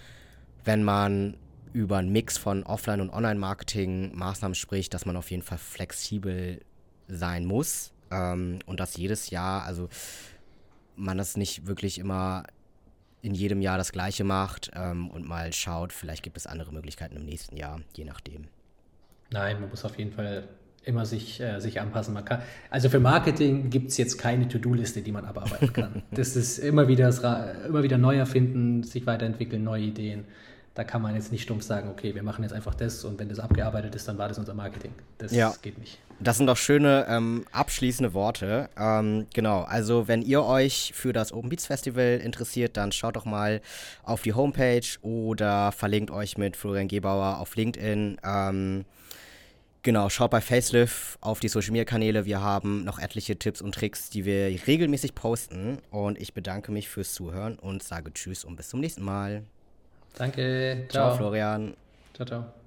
wenn 0.64 0.82
man 0.82 1.36
über 1.72 1.98
einen 1.98 2.10
Mix 2.10 2.36
von 2.36 2.64
Offline- 2.64 3.00
und 3.00 3.10
Online-Marketing-Maßnahmen 3.10 4.54
spricht, 4.54 4.92
dass 4.92 5.06
man 5.06 5.16
auf 5.16 5.30
jeden 5.30 5.42
Fall 5.42 5.58
flexibel 5.58 6.60
sein 7.08 7.44
muss 7.44 7.92
ähm, 8.10 8.58
und 8.66 8.80
dass 8.80 8.96
jedes 8.96 9.30
Jahr, 9.30 9.64
also 9.64 9.88
man 10.96 11.16
das 11.16 11.36
nicht 11.36 11.66
wirklich 11.66 11.98
immer 11.98 12.44
in 13.22 13.34
jedem 13.34 13.60
Jahr 13.60 13.78
das 13.78 13.92
gleiche 13.92 14.24
macht 14.24 14.70
ähm, 14.74 15.10
und 15.10 15.26
mal 15.26 15.52
schaut, 15.52 15.92
vielleicht 15.92 16.22
gibt 16.22 16.36
es 16.36 16.46
andere 16.46 16.72
Möglichkeiten 16.72 17.16
im 17.16 17.24
nächsten 17.24 17.56
Jahr, 17.56 17.80
je 17.94 18.04
nachdem. 18.04 18.48
Nein, 19.32 19.60
man 19.60 19.70
muss 19.70 19.84
auf 19.84 19.96
jeden 19.98 20.12
Fall 20.12 20.44
immer 20.84 21.04
sich, 21.06 21.40
äh, 21.40 21.60
sich 21.60 21.80
anpassen. 21.80 22.14
Man 22.14 22.24
kann, 22.24 22.40
also 22.70 22.88
für 22.88 23.00
Marketing 23.00 23.70
gibt 23.70 23.90
es 23.90 23.96
jetzt 23.96 24.18
keine 24.18 24.48
To-Do-Liste, 24.48 25.02
die 25.02 25.12
man 25.12 25.24
abarbeiten 25.24 25.72
kann. 25.72 26.02
das 26.10 26.36
ist 26.36 26.58
immer 26.58 26.88
wieder, 26.88 27.10
immer 27.66 27.82
wieder 27.82 27.98
neu 27.98 28.16
erfinden, 28.16 28.82
sich 28.82 29.06
weiterentwickeln, 29.06 29.62
neue 29.62 29.84
Ideen. 29.84 30.24
Da 30.74 30.84
kann 30.84 31.02
man 31.02 31.14
jetzt 31.14 31.32
nicht 31.32 31.42
stumpf 31.42 31.64
sagen, 31.64 31.90
okay, 31.90 32.14
wir 32.14 32.22
machen 32.22 32.42
jetzt 32.42 32.52
einfach 32.52 32.74
das 32.74 33.04
und 33.04 33.18
wenn 33.18 33.28
das 33.28 33.40
abgearbeitet 33.40 33.94
ist, 33.96 34.06
dann 34.06 34.18
war 34.18 34.28
das 34.28 34.38
unser 34.38 34.54
Marketing. 34.54 34.92
Das 35.18 35.32
ja. 35.32 35.52
geht 35.60 35.78
nicht. 35.78 35.98
Das 36.20 36.36
sind 36.38 36.46
doch 36.46 36.56
schöne 36.56 37.06
ähm, 37.08 37.44
abschließende 37.50 38.14
Worte. 38.14 38.70
Ähm, 38.78 39.26
genau, 39.34 39.62
also 39.62 40.06
wenn 40.06 40.22
ihr 40.22 40.44
euch 40.44 40.92
für 40.94 41.12
das 41.12 41.32
Open 41.32 41.50
Beats 41.50 41.66
Festival 41.66 42.20
interessiert, 42.22 42.76
dann 42.76 42.92
schaut 42.92 43.16
doch 43.16 43.24
mal 43.24 43.60
auf 44.04 44.22
die 44.22 44.32
Homepage 44.32 44.86
oder 45.02 45.72
verlinkt 45.72 46.12
euch 46.12 46.38
mit 46.38 46.56
Florian 46.56 46.88
Gebauer 46.88 47.38
auf 47.40 47.56
LinkedIn. 47.56 48.18
Ähm, 48.24 48.84
Genau, 49.82 50.10
schaut 50.10 50.30
bei 50.30 50.42
Facelift 50.42 51.16
auf 51.22 51.40
die 51.40 51.48
Social 51.48 51.72
Media 51.72 51.86
Kanäle. 51.86 52.26
Wir 52.26 52.42
haben 52.42 52.84
noch 52.84 52.98
etliche 52.98 53.38
Tipps 53.38 53.62
und 53.62 53.74
Tricks, 53.74 54.10
die 54.10 54.26
wir 54.26 54.48
regelmäßig 54.66 55.14
posten. 55.14 55.78
Und 55.90 56.20
ich 56.20 56.34
bedanke 56.34 56.70
mich 56.70 56.88
fürs 56.88 57.14
Zuhören 57.14 57.58
und 57.58 57.82
sage 57.82 58.12
Tschüss 58.12 58.44
und 58.44 58.56
bis 58.56 58.68
zum 58.68 58.80
nächsten 58.80 59.02
Mal. 59.02 59.44
Danke. 60.16 60.86
Ciao, 60.90 61.08
ciao 61.08 61.16
Florian. 61.16 61.74
Ciao, 62.14 62.26
ciao. 62.26 62.59